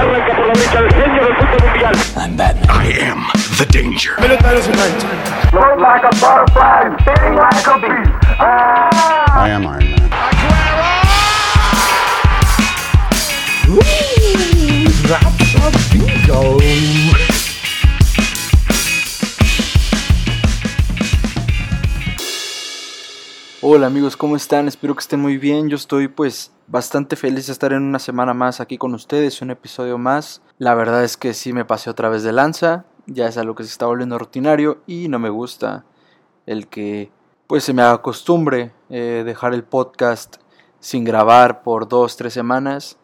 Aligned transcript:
Arranca 0.00 0.32
por 0.34 0.46
la 0.46 0.52
derecha 0.54 0.78
el 0.78 0.90
genio 0.94 1.24
del 1.26 1.36
fútbol 1.36 1.60
mundial. 1.68 1.94
I'm 2.16 2.34
Batman. 2.36 2.70
I 2.70 2.86
am 3.02 3.26
the 3.58 3.66
danger. 3.66 4.14
Float 5.50 5.78
like 5.78 6.04
a 6.04 6.10
butterfly, 6.16 6.88
sting 7.02 7.34
like 7.34 7.66
a 7.66 7.78
bee. 7.78 8.10
Ah! 8.38 9.44
I 9.44 9.50
am 9.50 9.66
Iron 9.66 9.90
Man. 9.92 10.00
Hola 23.62 23.88
amigos, 23.88 24.16
¿cómo 24.16 24.36
están? 24.36 24.68
Espero 24.68 24.94
que 24.94 25.00
estén 25.00 25.20
muy 25.20 25.36
bien. 25.36 25.68
Yo 25.68 25.76
estoy 25.76 26.08
pues 26.08 26.50
bastante 26.66 27.14
feliz 27.14 27.46
de 27.46 27.52
estar 27.52 27.74
en 27.74 27.82
una 27.82 27.98
semana 27.98 28.32
más 28.32 28.58
aquí 28.58 28.78
con 28.78 28.94
ustedes, 28.94 29.42
un 29.42 29.50
episodio 29.50 29.98
más. 29.98 30.40
La 30.56 30.74
verdad 30.74 31.04
es 31.04 31.18
que 31.18 31.34
sí 31.34 31.52
me 31.52 31.66
pasé 31.66 31.90
otra 31.90 32.08
vez 32.08 32.22
de 32.22 32.32
lanza, 32.32 32.86
ya 33.04 33.26
es 33.26 33.36
algo 33.36 33.54
que 33.54 33.64
se 33.64 33.68
está 33.68 33.84
volviendo 33.84 34.18
rutinario 34.18 34.80
y 34.86 35.08
no 35.08 35.18
me 35.18 35.28
gusta 35.28 35.84
el 36.46 36.68
que 36.68 37.12
pues 37.48 37.62
se 37.62 37.74
me 37.74 37.82
haga 37.82 38.00
costumbre 38.00 38.72
eh, 38.88 39.24
dejar 39.26 39.52
el 39.52 39.62
podcast 39.62 40.36
sin 40.78 41.04
grabar 41.04 41.62
por 41.62 41.86
dos, 41.86 42.16
tres 42.16 42.32
semanas, 42.32 42.96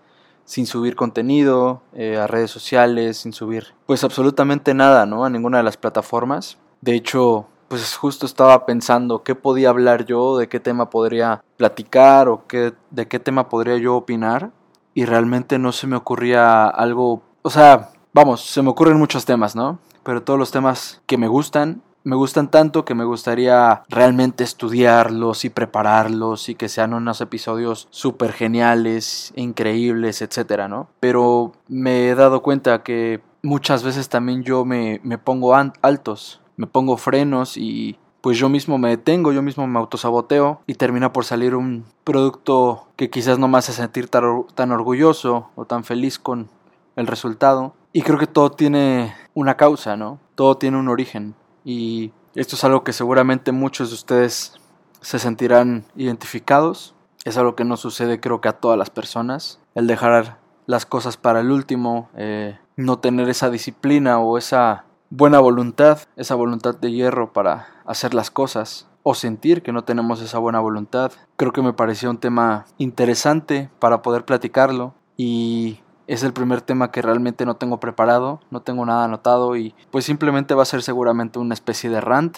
sin 0.46 0.64
subir 0.64 0.96
contenido 0.96 1.82
eh, 1.92 2.16
a 2.16 2.26
redes 2.26 2.50
sociales, 2.50 3.18
sin 3.18 3.34
subir 3.34 3.74
pues 3.84 4.04
absolutamente 4.04 4.72
nada, 4.72 5.04
¿no? 5.04 5.26
A 5.26 5.28
ninguna 5.28 5.58
de 5.58 5.64
las 5.64 5.76
plataformas. 5.76 6.56
De 6.80 6.94
hecho, 6.94 7.46
pues 7.68 7.96
justo 7.96 8.26
estaba 8.26 8.66
pensando 8.66 9.22
qué 9.22 9.34
podía 9.34 9.70
hablar 9.70 10.04
yo, 10.04 10.38
de 10.38 10.48
qué 10.48 10.60
tema 10.60 10.90
podría 10.90 11.42
platicar 11.56 12.28
o 12.28 12.46
qué, 12.46 12.74
de 12.90 13.08
qué 13.08 13.18
tema 13.18 13.48
podría 13.48 13.76
yo 13.76 13.96
opinar. 13.96 14.50
Y 14.94 15.04
realmente 15.04 15.58
no 15.58 15.72
se 15.72 15.86
me 15.86 15.96
ocurría 15.96 16.66
algo, 16.66 17.22
o 17.42 17.50
sea, 17.50 17.90
vamos, 18.12 18.40
se 18.46 18.62
me 18.62 18.70
ocurren 18.70 18.98
muchos 18.98 19.26
temas, 19.26 19.54
¿no? 19.54 19.78
Pero 20.02 20.22
todos 20.22 20.38
los 20.38 20.50
temas 20.50 21.02
que 21.06 21.18
me 21.18 21.28
gustan, 21.28 21.82
me 22.02 22.16
gustan 22.16 22.50
tanto 22.50 22.84
que 22.84 22.94
me 22.94 23.04
gustaría 23.04 23.82
realmente 23.88 24.44
estudiarlos 24.44 25.44
y 25.44 25.50
prepararlos 25.50 26.48
y 26.48 26.54
que 26.54 26.68
sean 26.68 26.94
unos 26.94 27.20
episodios 27.20 27.88
súper 27.90 28.32
geniales, 28.32 29.32
increíbles, 29.36 30.22
etcétera, 30.22 30.68
¿no? 30.68 30.88
Pero 31.00 31.52
me 31.68 32.08
he 32.08 32.14
dado 32.14 32.42
cuenta 32.42 32.82
que 32.82 33.20
muchas 33.42 33.82
veces 33.82 34.08
también 34.08 34.44
yo 34.44 34.64
me, 34.64 35.00
me 35.02 35.18
pongo 35.18 35.54
altos 35.54 36.40
me 36.56 36.66
pongo 36.66 36.96
frenos 36.96 37.56
y 37.56 37.98
pues 38.26 38.38
yo 38.38 38.48
mismo 38.48 38.76
me 38.76 38.88
detengo, 38.88 39.32
yo 39.32 39.40
mismo 39.40 39.68
me 39.68 39.78
autosaboteo 39.78 40.60
y 40.66 40.74
termina 40.74 41.12
por 41.12 41.24
salir 41.24 41.54
un 41.54 41.84
producto 42.02 42.88
que 42.96 43.08
quizás 43.08 43.38
no 43.38 43.46
me 43.46 43.58
hace 43.58 43.72
sentir 43.72 44.08
tan, 44.08 44.72
orgulloso 44.72 45.50
o 45.54 45.64
tan 45.64 45.84
feliz 45.84 46.18
con 46.18 46.48
el 46.96 47.06
resultado. 47.06 47.74
Y 47.92 48.02
creo 48.02 48.18
que 48.18 48.26
todo 48.26 48.50
tiene 48.50 49.14
una 49.34 49.56
causa, 49.56 49.96
¿no? 49.96 50.18
Todo 50.34 50.56
tiene 50.56 50.76
un 50.76 50.88
origen. 50.88 51.36
Y 51.64 52.10
esto 52.34 52.56
es 52.56 52.64
algo 52.64 52.82
que 52.82 52.92
seguramente 52.92 53.52
muchos 53.52 53.90
de 53.90 53.94
ustedes 53.94 54.54
se 55.00 55.20
sentirán 55.20 55.84
identificados. 55.94 56.96
Es 57.24 57.36
algo 57.38 57.54
que 57.54 57.64
no 57.64 57.76
sucede 57.76 58.18
creo 58.18 58.40
que 58.40 58.48
a 58.48 58.54
todas 58.54 58.76
las 58.76 58.90
personas. 58.90 59.60
El 59.76 59.86
dejar 59.86 60.38
las 60.66 60.84
cosas 60.84 61.16
para 61.16 61.38
el 61.38 61.52
último, 61.52 62.08
eh, 62.16 62.58
no 62.74 62.98
tener 62.98 63.28
esa 63.28 63.50
disciplina 63.50 64.18
o 64.18 64.36
esa 64.36 64.85
buena 65.10 65.38
voluntad, 65.38 66.00
esa 66.16 66.34
voluntad 66.34 66.74
de 66.74 66.92
hierro 66.92 67.32
para 67.32 67.68
hacer 67.84 68.14
las 68.14 68.30
cosas 68.30 68.88
o 69.02 69.14
sentir 69.14 69.62
que 69.62 69.72
no 69.72 69.84
tenemos 69.84 70.20
esa 70.20 70.38
buena 70.38 70.60
voluntad. 70.60 71.12
Creo 71.36 71.52
que 71.52 71.62
me 71.62 71.72
pareció 71.72 72.10
un 72.10 72.18
tema 72.18 72.66
interesante 72.78 73.70
para 73.78 74.02
poder 74.02 74.24
platicarlo 74.24 74.94
y 75.16 75.80
es 76.06 76.22
el 76.22 76.32
primer 76.32 76.60
tema 76.60 76.90
que 76.90 77.02
realmente 77.02 77.46
no 77.46 77.56
tengo 77.56 77.78
preparado, 77.80 78.40
no 78.50 78.62
tengo 78.62 78.84
nada 78.84 79.04
anotado 79.04 79.56
y 79.56 79.74
pues 79.90 80.04
simplemente 80.04 80.54
va 80.54 80.62
a 80.62 80.66
ser 80.66 80.82
seguramente 80.82 81.38
una 81.38 81.54
especie 81.54 81.90
de 81.90 82.00
rant. 82.00 82.36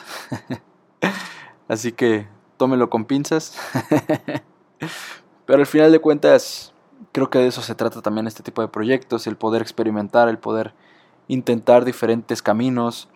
Así 1.69 1.93
que 1.93 2.29
tómelo 2.57 2.91
con 2.91 3.05
pinzas. 3.05 3.59
Pero 5.47 5.61
al 5.61 5.67
final 5.67 5.93
de 5.93 6.01
cuentas 6.01 6.75
creo 7.13 7.31
que 7.31 7.39
de 7.39 7.47
eso 7.49 7.63
se 7.63 7.75
trata 7.75 8.03
también 8.03 8.27
este 8.27 8.43
tipo 8.43 8.61
de 8.61 8.69
proyectos, 8.69 9.27
el 9.27 9.37
poder 9.37 9.63
experimentar, 9.63 10.29
el 10.29 10.39
poder 10.39 10.75
intentar 11.29 11.85
diferentes 11.85 12.43
caminos, 12.43 13.09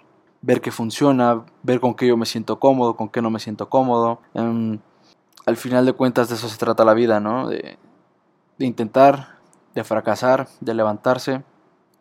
ver 0.42 0.60
qué 0.60 0.70
funciona, 0.70 1.44
ver 1.62 1.80
con 1.80 1.94
qué 1.94 2.06
yo 2.06 2.16
me 2.16 2.26
siento 2.26 2.58
cómodo, 2.60 2.96
con 2.96 3.08
qué 3.08 3.22
no 3.22 3.30
me 3.30 3.40
siento 3.40 3.68
cómodo. 3.68 4.20
Em, 4.34 4.78
al 5.46 5.56
final 5.56 5.86
de 5.86 5.92
cuentas 5.92 6.28
de 6.28 6.34
eso 6.34 6.48
se 6.48 6.58
trata 6.58 6.84
la 6.84 6.94
vida, 6.94 7.20
¿no? 7.20 7.48
De, 7.48 7.78
intentar, 8.58 9.38
de 9.74 9.82
fracasar, 9.82 10.48
de 10.60 10.74
levantarse, 10.74 11.42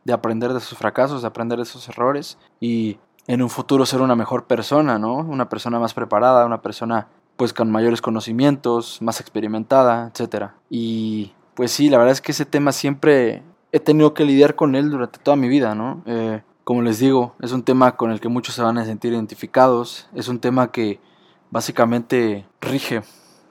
de 0.04 0.14
aprender 0.14 0.52
de 0.52 0.60
esos 0.60 0.78
fracasos, 0.78 1.22
de 1.22 1.28
aprender 1.28 1.58
de 1.58 1.64
esos 1.64 1.88
errores 1.90 2.38
y 2.60 3.00
en 3.26 3.42
un 3.42 3.50
futuro 3.50 3.86
ser 3.86 4.02
una 4.02 4.16
mejor 4.16 4.46
persona, 4.46 5.00
¿no? 5.00 5.16
Una 5.16 5.50
persona 5.50 5.80
más 5.80 5.94
preparada, 5.94 6.46
una 6.46 6.62
persona 6.62 7.08
pues 7.36 7.54
con 7.54 7.72
mayores 7.72 8.02
conocimientos, 8.02 9.02
más 9.02 9.20
experimentada, 9.22 10.12
etc. 10.14 10.52
Y 10.70 11.34
pues 11.56 11.72
sí, 11.72 11.90
la 11.90 11.98
verdad 11.98 12.12
es 12.12 12.22
que 12.22 12.32
ese 12.32 12.46
tema 12.46 12.72
siempre 12.72 13.44
he 13.72 13.80
tenido 13.80 14.14
que 14.14 14.26
lidiar 14.26 14.56
con 14.56 14.76
él 14.76 14.90
durante 14.90 15.20
toda 15.20 15.38
mi 15.38 15.48
vida, 15.48 15.76
¿no? 15.76 16.04
Eh, 16.06 16.42
como 16.64 16.82
les 16.82 17.00
digo, 17.00 17.36
es 17.42 17.52
un 17.52 17.64
tema 17.64 17.96
con 17.96 18.12
el 18.12 18.20
que 18.20 18.30
muchos 18.30 18.56
se 18.56 18.62
van 18.62 18.78
a 18.78 18.86
sentir 18.86 19.14
identificados, 19.14 20.08
es 20.14 20.28
un 20.28 20.40
tema 20.40 20.72
que 20.72 21.00
básicamente 21.50 22.46
rige 22.60 23.02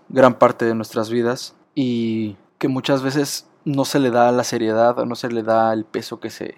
gran 0.08 0.34
parte 0.34 0.64
de 0.64 0.75
nuestras 0.75 1.10
vidas 1.10 1.54
y 1.75 2.36
que 2.58 2.69
muchas 2.69 3.03
veces 3.03 3.48
no 3.64 3.84
se 3.84 3.98
le 3.98 4.10
da 4.10 4.32
la 4.32 4.44
seriedad 4.44 4.98
o 4.98 5.06
no 5.06 5.14
se 5.14 5.31
le 5.31 5.42
da 5.42 5.72
el 5.72 5.84
peso 5.84 6.20
que 6.20 6.31
se 6.31 6.56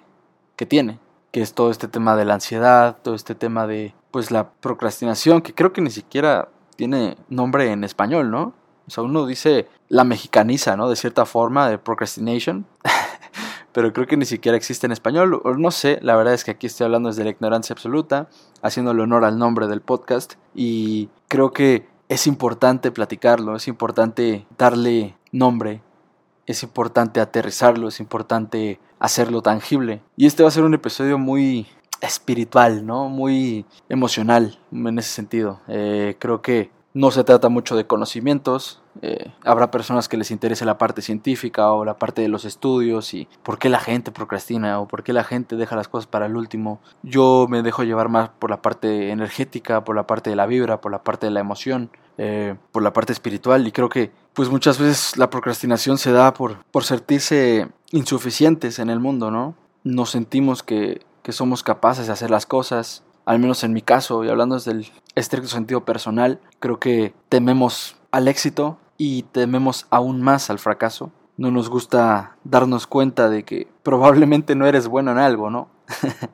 que 0.57 0.67
tiene, 0.67 0.99
que 1.31 1.41
es 1.41 1.55
todo 1.55 1.71
este 1.71 1.89
tema 1.89 2.15
de 2.17 2.25
la 2.25 2.35
ansiedad, 2.35 2.99
todo 3.03 3.15
este 3.15 3.35
tema 3.35 3.67
de 3.67 3.95
pues 4.11 4.31
la 4.31 4.51
procrastinación, 4.51 5.41
que 5.41 5.55
creo 5.55 5.73
que 5.73 5.81
ni 5.81 5.91
siquiera 5.91 6.49
tiene 6.77 7.17
nombre 7.29 7.73
en 7.73 7.85
español, 7.85 8.31
¿no? 8.31 8.55
O 8.87 8.91
sea, 8.91 9.05
uno 9.05 9.27
dice 9.27 9.69
la 9.89 10.05
mexicaniza, 10.05 10.77
¿no? 10.77 10.89
De 10.89 10.97
cierta 10.97 11.25
forma, 11.25 11.69
de 11.69 11.79
procrastination. 11.79 12.67
pero 13.73 13.93
creo 13.93 14.07
que 14.07 14.17
ni 14.17 14.25
siquiera 14.25 14.57
existe 14.57 14.87
en 14.87 14.93
español, 14.93 15.41
o 15.45 15.55
no 15.55 15.71
sé, 15.71 15.99
la 16.03 16.17
verdad 16.17 16.35
es 16.35 16.45
que 16.45 16.53
aquí 16.53 16.67
estoy 16.67 16.85
hablando 16.85 17.09
desde 17.09 17.25
la 17.25 17.31
ignorancia 17.31 17.75
absoluta, 17.75 18.29
haciéndole 18.63 19.03
honor 19.03 19.25
al 19.25 19.39
nombre 19.39 19.67
del 19.67 19.81
podcast, 19.81 20.35
y 20.55 21.09
creo 21.29 21.53
que 21.53 21.87
es 22.09 22.27
importante 22.27 22.91
platicarlo, 22.91 23.57
es 23.57 23.69
importante 23.69 24.47
darle 24.59 25.17
nombre, 25.31 25.83
es 26.47 26.63
importante 26.63 27.21
aterrizarlo, 27.21 27.89
es 27.89 28.01
importante 28.01 28.81
hacerlo 28.99 29.43
tangible. 29.43 30.03
Y 30.17 30.27
este 30.27 30.43
va 30.43 30.49
a 30.49 30.53
ser 30.53 30.65
un 30.65 30.75
episodio 30.75 31.19
muy 31.19 31.67
espiritual, 32.03 32.85
¿no? 32.85 33.09
Muy 33.09 33.65
emocional 33.89 34.59
en 34.73 34.99
ese 34.99 35.11
sentido. 35.11 35.61
Eh, 35.69 36.17
creo 36.19 36.43
que 36.43 36.71
no 36.95 37.11
se 37.11 37.25
trata 37.25 37.49
mucho 37.49 37.77
de 37.77 37.87
conocimientos. 37.87 38.81
Eh, 39.01 39.33
habrá 39.45 39.71
personas 39.71 40.09
que 40.09 40.17
les 40.17 40.31
interese 40.31 40.65
la 40.65 40.77
parte 40.77 41.01
científica 41.01 41.73
o 41.73 41.85
la 41.85 41.97
parte 41.97 42.21
de 42.21 42.29
los 42.29 42.45
estudios 42.45 43.15
y 43.15 43.29
por 43.43 43.59
qué 43.59 43.69
la 43.71 43.81
gente 43.81 44.11
procrastina 44.11 44.79
o 44.81 44.87
por 44.87 45.03
qué 45.03 45.13
la 45.13 45.25
gente 45.25 45.57
deja 45.57 45.77
las 45.77 45.89
cosas 45.89 46.07
para 46.07 46.27
el 46.27 46.37
último. 46.37 46.81
Yo 47.03 47.47
me 47.49 47.63
dejo 47.63 47.83
llevar 47.85 48.09
más 48.09 48.29
por 48.39 48.51
la 48.51 48.61
parte 48.61 49.11
energética, 49.11 49.85
por 49.85 49.97
la 49.97 50.07
parte 50.07 50.31
de 50.31 50.37
la 50.37 50.47
vibra, 50.47 50.81
por 50.81 50.93
la 50.93 51.03
parte 51.03 51.27
de 51.27 51.33
la 51.33 51.41
emoción, 51.41 51.91
eh, 52.19 52.57
por 52.73 52.83
la 52.83 52.93
parte 52.93 53.13
espiritual 53.13 53.67
y 53.67 53.73
creo 53.73 53.89
que 53.89 54.13
pues 54.35 54.51
muchas 54.51 54.79
veces 54.79 55.17
la 55.17 55.31
procrastinación 55.31 55.97
se 55.97 56.13
da 56.13 56.35
por, 56.35 56.63
por 56.67 56.85
sentirse 56.85 57.69
insuficientes 57.91 58.79
en 58.79 58.91
el 58.91 59.01
mundo, 59.01 59.31
¿no? 59.31 59.55
Nos 59.85 60.11
sentimos 60.11 60.63
que, 60.63 61.01
que 61.23 61.33
somos 61.33 61.63
capaces 61.63 62.07
de 62.07 62.13
hacer 62.13 62.31
las 62.31 62.47
cosas, 62.47 63.03
al 63.25 63.39
menos 63.39 63.65
en 63.65 63.73
mi 63.73 63.83
caso, 63.83 64.25
y 64.25 64.29
hablando 64.29 64.57
desde 64.57 64.73
el 64.73 64.93
estricto 65.15 65.49
sentido 65.49 65.85
personal, 65.85 66.41
creo 66.61 66.79
que 66.79 67.15
tememos 67.29 67.97
al 68.11 68.29
éxito 68.29 68.79
y 68.97 69.23
tememos 69.25 69.87
aún 69.91 70.23
más 70.23 70.51
al 70.51 70.59
fracaso. 70.59 71.11
No 71.37 71.51
nos 71.51 71.69
gusta 71.69 72.37
darnos 72.45 72.87
cuenta 72.87 73.29
de 73.29 73.45
que 73.45 73.69
probablemente 73.83 74.55
no 74.55 74.67
eres 74.67 74.89
bueno 74.89 75.13
en 75.13 75.19
algo, 75.19 75.51
¿no? 75.51 75.69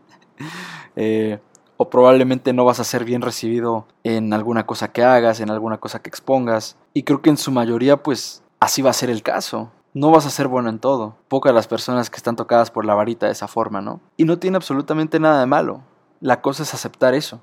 Eh, 1.01 1.39
o 1.77 1.91
probablemente 1.91 2.53
no 2.53 2.65
vas 2.65 2.81
a 2.81 2.85
ser 2.85 3.05
bien 3.05 3.23
recibido 3.23 3.87
en 4.03 4.33
alguna 4.33 4.67
cosa 4.67 4.89
que 4.91 5.05
hagas, 5.05 5.39
en 5.39 5.49
alguna 5.49 5.79
cosa 5.79 6.03
que 6.03 6.09
expongas. 6.09 6.77
Y 6.93 7.05
creo 7.05 7.23
que 7.23 7.31
en 7.31 7.37
su 7.37 7.53
mayoría, 7.53 8.03
pues 8.03 8.43
así 8.59 8.83
va 8.83 8.91
a 8.91 8.95
ser 8.95 9.09
el 9.09 9.23
caso. 9.23 9.71
No 9.95 10.11
vas 10.11 10.27
a 10.27 10.31
ser 10.31 10.49
bueno 10.49 10.71
en 10.71 10.81
todo. 10.81 11.15
Pocas 11.29 11.55
las 11.55 11.69
personas 11.69 12.11
que 12.11 12.17
están 12.17 12.35
tocadas 12.35 12.73
por 12.73 12.85
la 12.85 12.95
varita 12.95 13.27
de 13.27 13.33
esa 13.33 13.47
forma, 13.47 13.81
¿no? 13.81 14.01
Y 14.17 14.25
no 14.25 14.41
tiene 14.41 14.57
absolutamente 14.57 15.21
nada 15.21 15.39
de 15.39 15.47
malo. 15.47 15.83
La 16.21 16.41
cosa 16.41 16.63
es 16.63 16.75
aceptar 16.75 17.15
eso. 17.15 17.41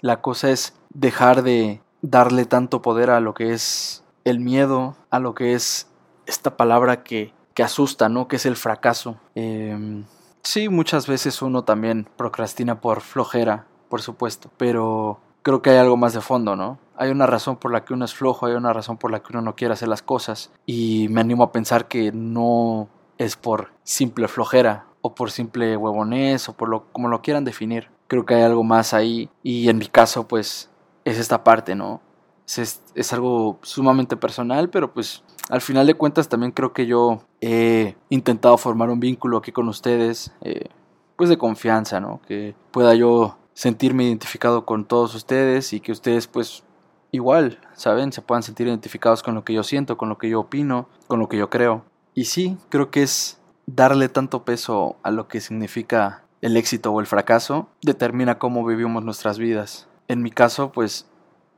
La 0.00 0.20
cosa 0.20 0.50
es 0.50 0.74
dejar 0.90 1.42
de 1.42 1.80
darle 2.02 2.44
tanto 2.44 2.82
poder 2.82 3.10
a 3.10 3.20
lo 3.20 3.34
que 3.34 3.52
es 3.52 4.04
el 4.24 4.40
miedo, 4.40 4.96
a 5.10 5.18
lo 5.18 5.34
que 5.34 5.54
es 5.54 5.88
esta 6.26 6.56
palabra 6.56 7.02
que, 7.02 7.32
que 7.54 7.62
asusta, 7.62 8.08
¿no? 8.08 8.28
Que 8.28 8.36
es 8.36 8.46
el 8.46 8.56
fracaso. 8.56 9.16
Em, 9.34 10.04
sí, 10.42 10.68
muchas 10.68 11.06
veces 11.06 11.42
uno 11.42 11.64
también 11.64 12.08
procrastina 12.16 12.80
por 12.80 13.00
flojera, 13.00 13.66
por 13.88 14.02
supuesto, 14.02 14.50
pero 14.56 15.20
creo 15.42 15.62
que 15.62 15.70
hay 15.70 15.78
algo 15.78 15.96
más 15.96 16.12
de 16.12 16.20
fondo, 16.20 16.56
¿no? 16.56 16.78
Hay 16.96 17.10
una 17.10 17.26
razón 17.26 17.56
por 17.56 17.72
la 17.72 17.84
que 17.84 17.94
uno 17.94 18.04
es 18.04 18.14
flojo, 18.14 18.46
hay 18.46 18.54
una 18.54 18.72
razón 18.72 18.96
por 18.96 19.10
la 19.10 19.20
que 19.20 19.28
uno 19.30 19.42
no 19.42 19.54
quiere 19.54 19.74
hacer 19.74 19.88
las 19.88 20.02
cosas 20.02 20.50
y 20.66 21.08
me 21.10 21.20
animo 21.20 21.44
a 21.44 21.52
pensar 21.52 21.88
que 21.88 22.10
no 22.12 22.88
es 23.18 23.36
por 23.36 23.70
simple 23.84 24.28
flojera 24.28 24.86
o 25.02 25.14
por 25.14 25.30
simple 25.30 25.76
huevonés 25.76 26.48
o 26.48 26.54
por 26.54 26.68
lo 26.68 26.86
como 26.92 27.08
lo 27.08 27.22
quieran 27.22 27.44
definir. 27.44 27.95
Creo 28.08 28.24
que 28.24 28.34
hay 28.34 28.42
algo 28.42 28.64
más 28.64 28.94
ahí 28.94 29.30
y 29.42 29.68
en 29.68 29.78
mi 29.78 29.86
caso 29.86 30.28
pues 30.28 30.70
es 31.04 31.18
esta 31.18 31.44
parte, 31.44 31.74
¿no? 31.74 32.00
Es, 32.46 32.82
es 32.94 33.12
algo 33.12 33.58
sumamente 33.62 34.16
personal, 34.16 34.70
pero 34.70 34.92
pues 34.92 35.24
al 35.48 35.60
final 35.60 35.86
de 35.86 35.94
cuentas 35.94 36.28
también 36.28 36.52
creo 36.52 36.72
que 36.72 36.86
yo 36.86 37.22
he 37.40 37.96
intentado 38.08 38.56
formar 38.58 38.90
un 38.90 39.00
vínculo 39.00 39.38
aquí 39.38 39.52
con 39.52 39.68
ustedes, 39.68 40.32
eh, 40.42 40.68
pues 41.16 41.30
de 41.30 41.38
confianza, 41.38 42.00
¿no? 42.00 42.20
Que 42.26 42.54
pueda 42.70 42.94
yo 42.94 43.38
sentirme 43.54 44.04
identificado 44.04 44.66
con 44.66 44.84
todos 44.84 45.14
ustedes 45.14 45.72
y 45.72 45.80
que 45.80 45.92
ustedes 45.92 46.26
pues 46.26 46.62
igual, 47.10 47.60
¿saben? 47.74 48.12
Se 48.12 48.22
puedan 48.22 48.42
sentir 48.42 48.66
identificados 48.66 49.22
con 49.22 49.34
lo 49.34 49.44
que 49.44 49.54
yo 49.54 49.62
siento, 49.62 49.96
con 49.96 50.08
lo 50.08 50.18
que 50.18 50.28
yo 50.28 50.40
opino, 50.40 50.88
con 51.06 51.18
lo 51.20 51.28
que 51.28 51.38
yo 51.38 51.50
creo. 51.50 51.84
Y 52.14 52.26
sí, 52.26 52.58
creo 52.68 52.90
que 52.90 53.02
es 53.02 53.40
darle 53.66 54.08
tanto 54.08 54.44
peso 54.44 54.96
a 55.02 55.10
lo 55.10 55.28
que 55.28 55.40
significa 55.40 56.24
el 56.40 56.56
éxito 56.56 56.92
o 56.92 57.00
el 57.00 57.06
fracaso, 57.06 57.68
determina 57.82 58.38
cómo 58.38 58.64
vivimos 58.64 59.04
nuestras 59.04 59.38
vidas. 59.38 59.88
En 60.08 60.22
mi 60.22 60.30
caso, 60.30 60.72
pues 60.72 61.06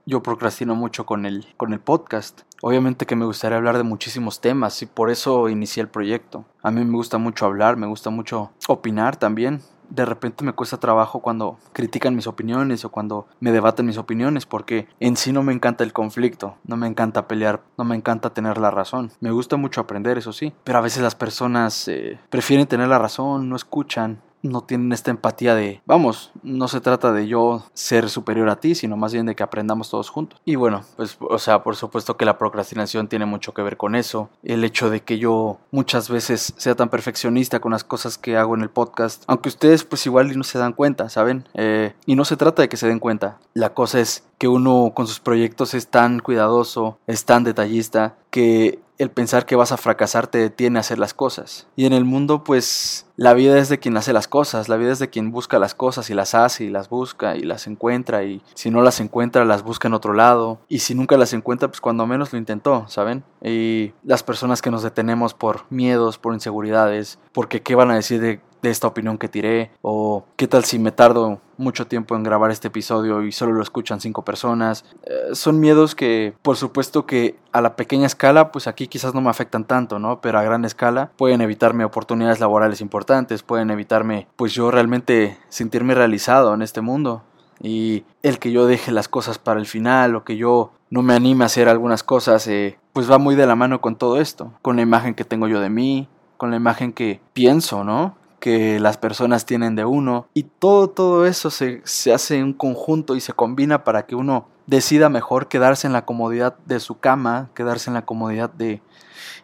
yo 0.06 0.22
procrastino 0.22 0.75
mucho 0.75 1.04
con 1.04 1.26
el, 1.26 1.46
con 1.56 1.72
el 1.72 1.80
podcast. 1.80 2.42
Obviamente 2.62 3.04
que 3.04 3.16
me 3.16 3.26
gustaría 3.26 3.58
hablar 3.58 3.76
de 3.76 3.82
muchísimos 3.82 4.40
temas 4.40 4.80
y 4.82 4.86
por 4.86 5.10
eso 5.10 5.48
inicié 5.48 5.82
el 5.82 5.88
proyecto. 5.88 6.44
A 6.62 6.70
mí 6.70 6.84
me 6.84 6.96
gusta 6.96 7.19
mucho 7.19 7.44
hablar, 7.44 7.76
me 7.76 7.86
gusta 7.86 8.10
mucho 8.10 8.50
opinar 8.69 9.16
también 9.16 9.60
de 9.90 10.04
repente 10.04 10.44
me 10.44 10.52
cuesta 10.52 10.78
trabajo 10.78 11.20
cuando 11.20 11.58
critican 11.72 12.14
mis 12.14 12.26
opiniones 12.26 12.84
o 12.84 12.90
cuando 12.90 13.26
me 13.40 13.52
debaten 13.52 13.86
mis 13.86 13.98
opiniones 13.98 14.46
porque 14.46 14.88
en 15.00 15.16
sí 15.16 15.32
no 15.32 15.42
me 15.42 15.52
encanta 15.52 15.84
el 15.84 15.92
conflicto, 15.92 16.56
no 16.64 16.76
me 16.76 16.86
encanta 16.86 17.28
pelear, 17.28 17.62
no 17.76 17.84
me 17.84 17.96
encanta 17.96 18.31
tener 18.31 18.58
la 18.58 18.70
razón. 18.70 19.12
Me 19.20 19.31
gusta 19.31 19.56
mucho 19.56 19.81
aprender, 19.81 20.19
eso 20.19 20.32
sí, 20.32 20.52
pero 20.64 20.78
a 20.78 20.82
veces 20.82 21.02
las 21.02 21.14
personas 21.14 21.88
eh, 21.88 22.19
prefieren 22.31 22.66
tener 22.66 22.88
la 22.88 22.98
razón, 22.98 23.48
no 23.48 23.56
escuchan, 23.56 24.20
no 24.43 24.62
tienen 24.62 24.93
esta 24.93 25.11
empatía 25.11 25.55
de, 25.55 25.82
vamos, 25.87 26.32
no 26.43 26.69
se 26.69 26.81
trata 26.81 27.12
de 27.12 27.26
yo 27.26 27.64
ser 27.75 28.08
superior 28.08 28.49
a 28.49 28.61
ti, 28.61 28.75
sino 28.75 28.96
más 28.96 29.12
bien 29.12 29.26
de 29.26 29.35
que 29.35 29.43
aprendamos 29.43 29.90
todos 29.90 30.11
juntos. 30.11 30.40
Y 30.44 30.56
bueno, 30.56 30.85
pues, 30.96 31.17
o 31.20 31.38
sea, 31.38 31.62
por 31.62 31.76
supuesto 31.76 32.17
que 32.17 32.25
la 32.25 32.38
procrastinación 32.38 33.08
tiene 33.08 33.26
mucho 33.26 33.55
que 33.55 33.62
ver 33.62 33.76
con 33.76 33.94
eso. 33.94 34.31
El 34.43 34.64
hecho 34.64 34.90
de 34.90 35.02
que 35.02 35.19
yo 35.19 35.58
muchas 35.70 36.08
veces 36.08 36.55
sea 36.56 36.75
tan 36.75 36.88
perfeccionista 36.88 37.61
con 37.61 37.73
las 37.73 37.85
cosas 37.85 38.19
que 38.19 38.37
hago 38.37 38.55
en 38.55 38.62
el 38.62 38.70
podcast, 38.70 39.25
aunque 39.26 39.49
ustedes 39.49 39.85
pues 39.85 40.06
igual 40.06 40.37
no 40.37 40.44
se 40.44 40.58
dan 40.58 40.73
cuenta, 40.73 41.08
¿saben? 41.08 41.49
Eh, 41.55 41.94
y 42.06 42.14
no 42.14 42.25
se 42.25 42.37
trata 42.37 42.62
de 42.62 42.69
que 42.69 42.76
se 42.76 42.88
den 42.88 42.99
cuenta. 42.99 43.38
La 43.55 43.75
cosa 43.75 44.00
es 44.00 44.25
que 44.38 44.49
uno 44.49 44.93
con 44.94 45.06
sus 45.06 45.20
proyectos 45.20 45.75
es 45.75 45.88
tan 45.88 46.20
cuidadoso, 46.20 46.99
es 47.06 47.25
tan 47.25 47.44
detallista, 47.44 48.17
que 48.31 48.79
el 48.99 49.11
pensar 49.11 49.46
que 49.46 49.56
vas 49.56 49.70
a 49.70 49.76
fracasar 49.76 50.26
te 50.26 50.38
detiene 50.38 50.79
a 50.79 50.81
hacer 50.81 50.99
las 50.99 51.14
cosas. 51.14 51.69
Y 51.76 51.87
en 51.87 51.93
el 51.93 52.05
mundo, 52.05 52.43
pues, 52.43 53.06
la 53.17 53.32
vida 53.32 53.56
es 53.58 53.69
de 53.69 53.79
quien 53.79 53.96
hace 53.96 54.12
las 54.12 54.26
cosas, 54.26 54.69
la 54.69 54.76
vida 54.76 54.93
es 54.93 54.99
de 54.99 55.08
quien 55.08 55.31
busca 55.31 55.58
las 55.58 55.75
cosas 55.75 56.11
y 56.11 56.14
las 56.14 56.35
hace 56.35 56.64
y 56.64 56.70
las 56.70 56.88
busca 56.88 57.37
y 57.37 57.43
las 57.43 57.67
encuentra 57.69 58.25
y 58.25 58.43
si 58.55 58.70
no 58.70 58.82
las 58.82 59.00
encuentra 59.00 59.44
las 59.44 59.62
busca 59.62 59.88
en 59.88 59.94
otro 59.94 60.14
lado 60.14 60.58
y 60.69 60.81
si 60.81 60.94
nunca 60.94 61.17
las 61.17 61.32
encuentra, 61.32 61.69
pues 61.69 61.81
cuando 61.81 62.06
menos 62.06 62.32
lo 62.32 62.38
intentó, 62.38 62.87
¿saben? 62.88 63.25
Y 63.43 63.93
las 64.02 64.23
personas 64.23 64.62
que 64.62 64.70
nos 64.70 64.82
detenemos 64.82 65.34
por 65.34 65.64
miedos, 65.70 66.19
por 66.19 66.34
inseguridades, 66.34 67.19
porque 67.32 67.62
qué 67.62 67.75
van 67.75 67.91
a 67.91 67.96
decir 67.96 68.20
de 68.20 68.41
de 68.62 68.70
esta 68.70 68.87
opinión 68.87 69.19
que 69.19 69.28
tiré 69.28 69.70
o 69.82 70.25
qué 70.37 70.49
tal 70.49 70.64
si 70.64 70.78
me 70.78 70.93
tardo 70.93 71.40
mucho 71.56 71.87
tiempo 71.87 72.14
en 72.16 72.22
grabar 72.22 72.50
este 72.50 72.69
episodio 72.69 73.22
y 73.22 73.32
solo 73.32 73.52
lo 73.52 73.62
escuchan 73.62 74.00
cinco 74.00 74.25
personas. 74.25 74.84
Eh, 75.05 75.34
son 75.34 75.60
miedos 75.60 75.94
que 75.94 76.34
por 76.43 76.56
supuesto 76.56 77.06
que 77.06 77.37
a 77.52 77.60
la 77.60 77.76
pequeña 77.76 78.06
escala 78.06 78.52
pues 78.52 78.66
aquí 78.66 78.87
quizás 78.87 79.14
no 79.14 79.20
me 79.20 79.31
afectan 79.31 79.64
tanto, 79.64 79.99
¿no? 79.99 80.20
Pero 80.20 80.38
a 80.38 80.43
gran 80.43 80.64
escala 80.64 81.10
pueden 81.16 81.40
evitarme 81.40 81.84
oportunidades 81.84 82.40
laborales 82.40 82.81
importantes, 82.81 83.43
pueden 83.43 83.70
evitarme 83.70 84.28
pues 84.37 84.52
yo 84.52 84.70
realmente 84.70 85.38
sentirme 85.49 85.94
realizado 85.94 86.55
en 86.55 86.62
este 86.62 86.81
mundo 86.81 87.22
y 87.60 88.05
el 88.22 88.38
que 88.38 88.52
yo 88.52 88.66
deje 88.66 88.93
las 88.93 89.08
cosas 89.08 89.38
para 89.38 89.58
el 89.58 89.66
final 89.66 90.14
o 90.14 90.25
que 90.25 90.37
yo 90.37 90.70
no 90.90 91.02
me 91.02 91.14
anime 91.14 91.44
a 91.44 91.46
hacer 91.46 91.69
algunas 91.69 92.02
cosas 92.02 92.46
eh, 92.46 92.78
pues 92.93 93.10
va 93.10 93.19
muy 93.19 93.34
de 93.34 93.46
la 93.46 93.56
mano 93.56 93.81
con 93.81 93.96
todo 93.96 94.20
esto, 94.20 94.52
con 94.62 94.76
la 94.76 94.82
imagen 94.82 95.14
que 95.14 95.25
tengo 95.25 95.49
yo 95.49 95.60
de 95.60 95.70
mí, 95.70 96.08
con 96.37 96.50
la 96.50 96.56
imagen 96.56 96.93
que 96.93 97.20
pienso, 97.32 97.84
¿no? 97.84 98.16
Que 98.40 98.81
las 98.81 98.96
personas 98.96 99.46
tienen 99.46 99.75
de 99.75 99.85
uno 99.85 100.26
y 100.35 100.44
todo 100.44 100.88
todo 100.88 101.26
eso 101.26 101.50
se, 101.50 101.82
se 101.85 102.12
hace 102.12 102.38
en 102.38 102.44
un 102.44 102.52
conjunto 102.52 103.17
y 103.17 103.20
se 103.20 103.32
combina 103.32 103.85
para 103.85 104.06
que 104.06 104.14
uno 104.14 104.46
decida 104.67 105.08
mejor 105.08 105.49
quedarse 105.49 105.87
en 105.87 105.93
la 105.93 106.05
comodidad 106.05 106.56
de 106.67 106.79
su 106.79 106.99
cama, 106.99 107.50
quedarse 107.55 107.90
en 107.90 107.94
la 107.94 108.05
comodidad 108.05 108.50
de, 108.50 108.82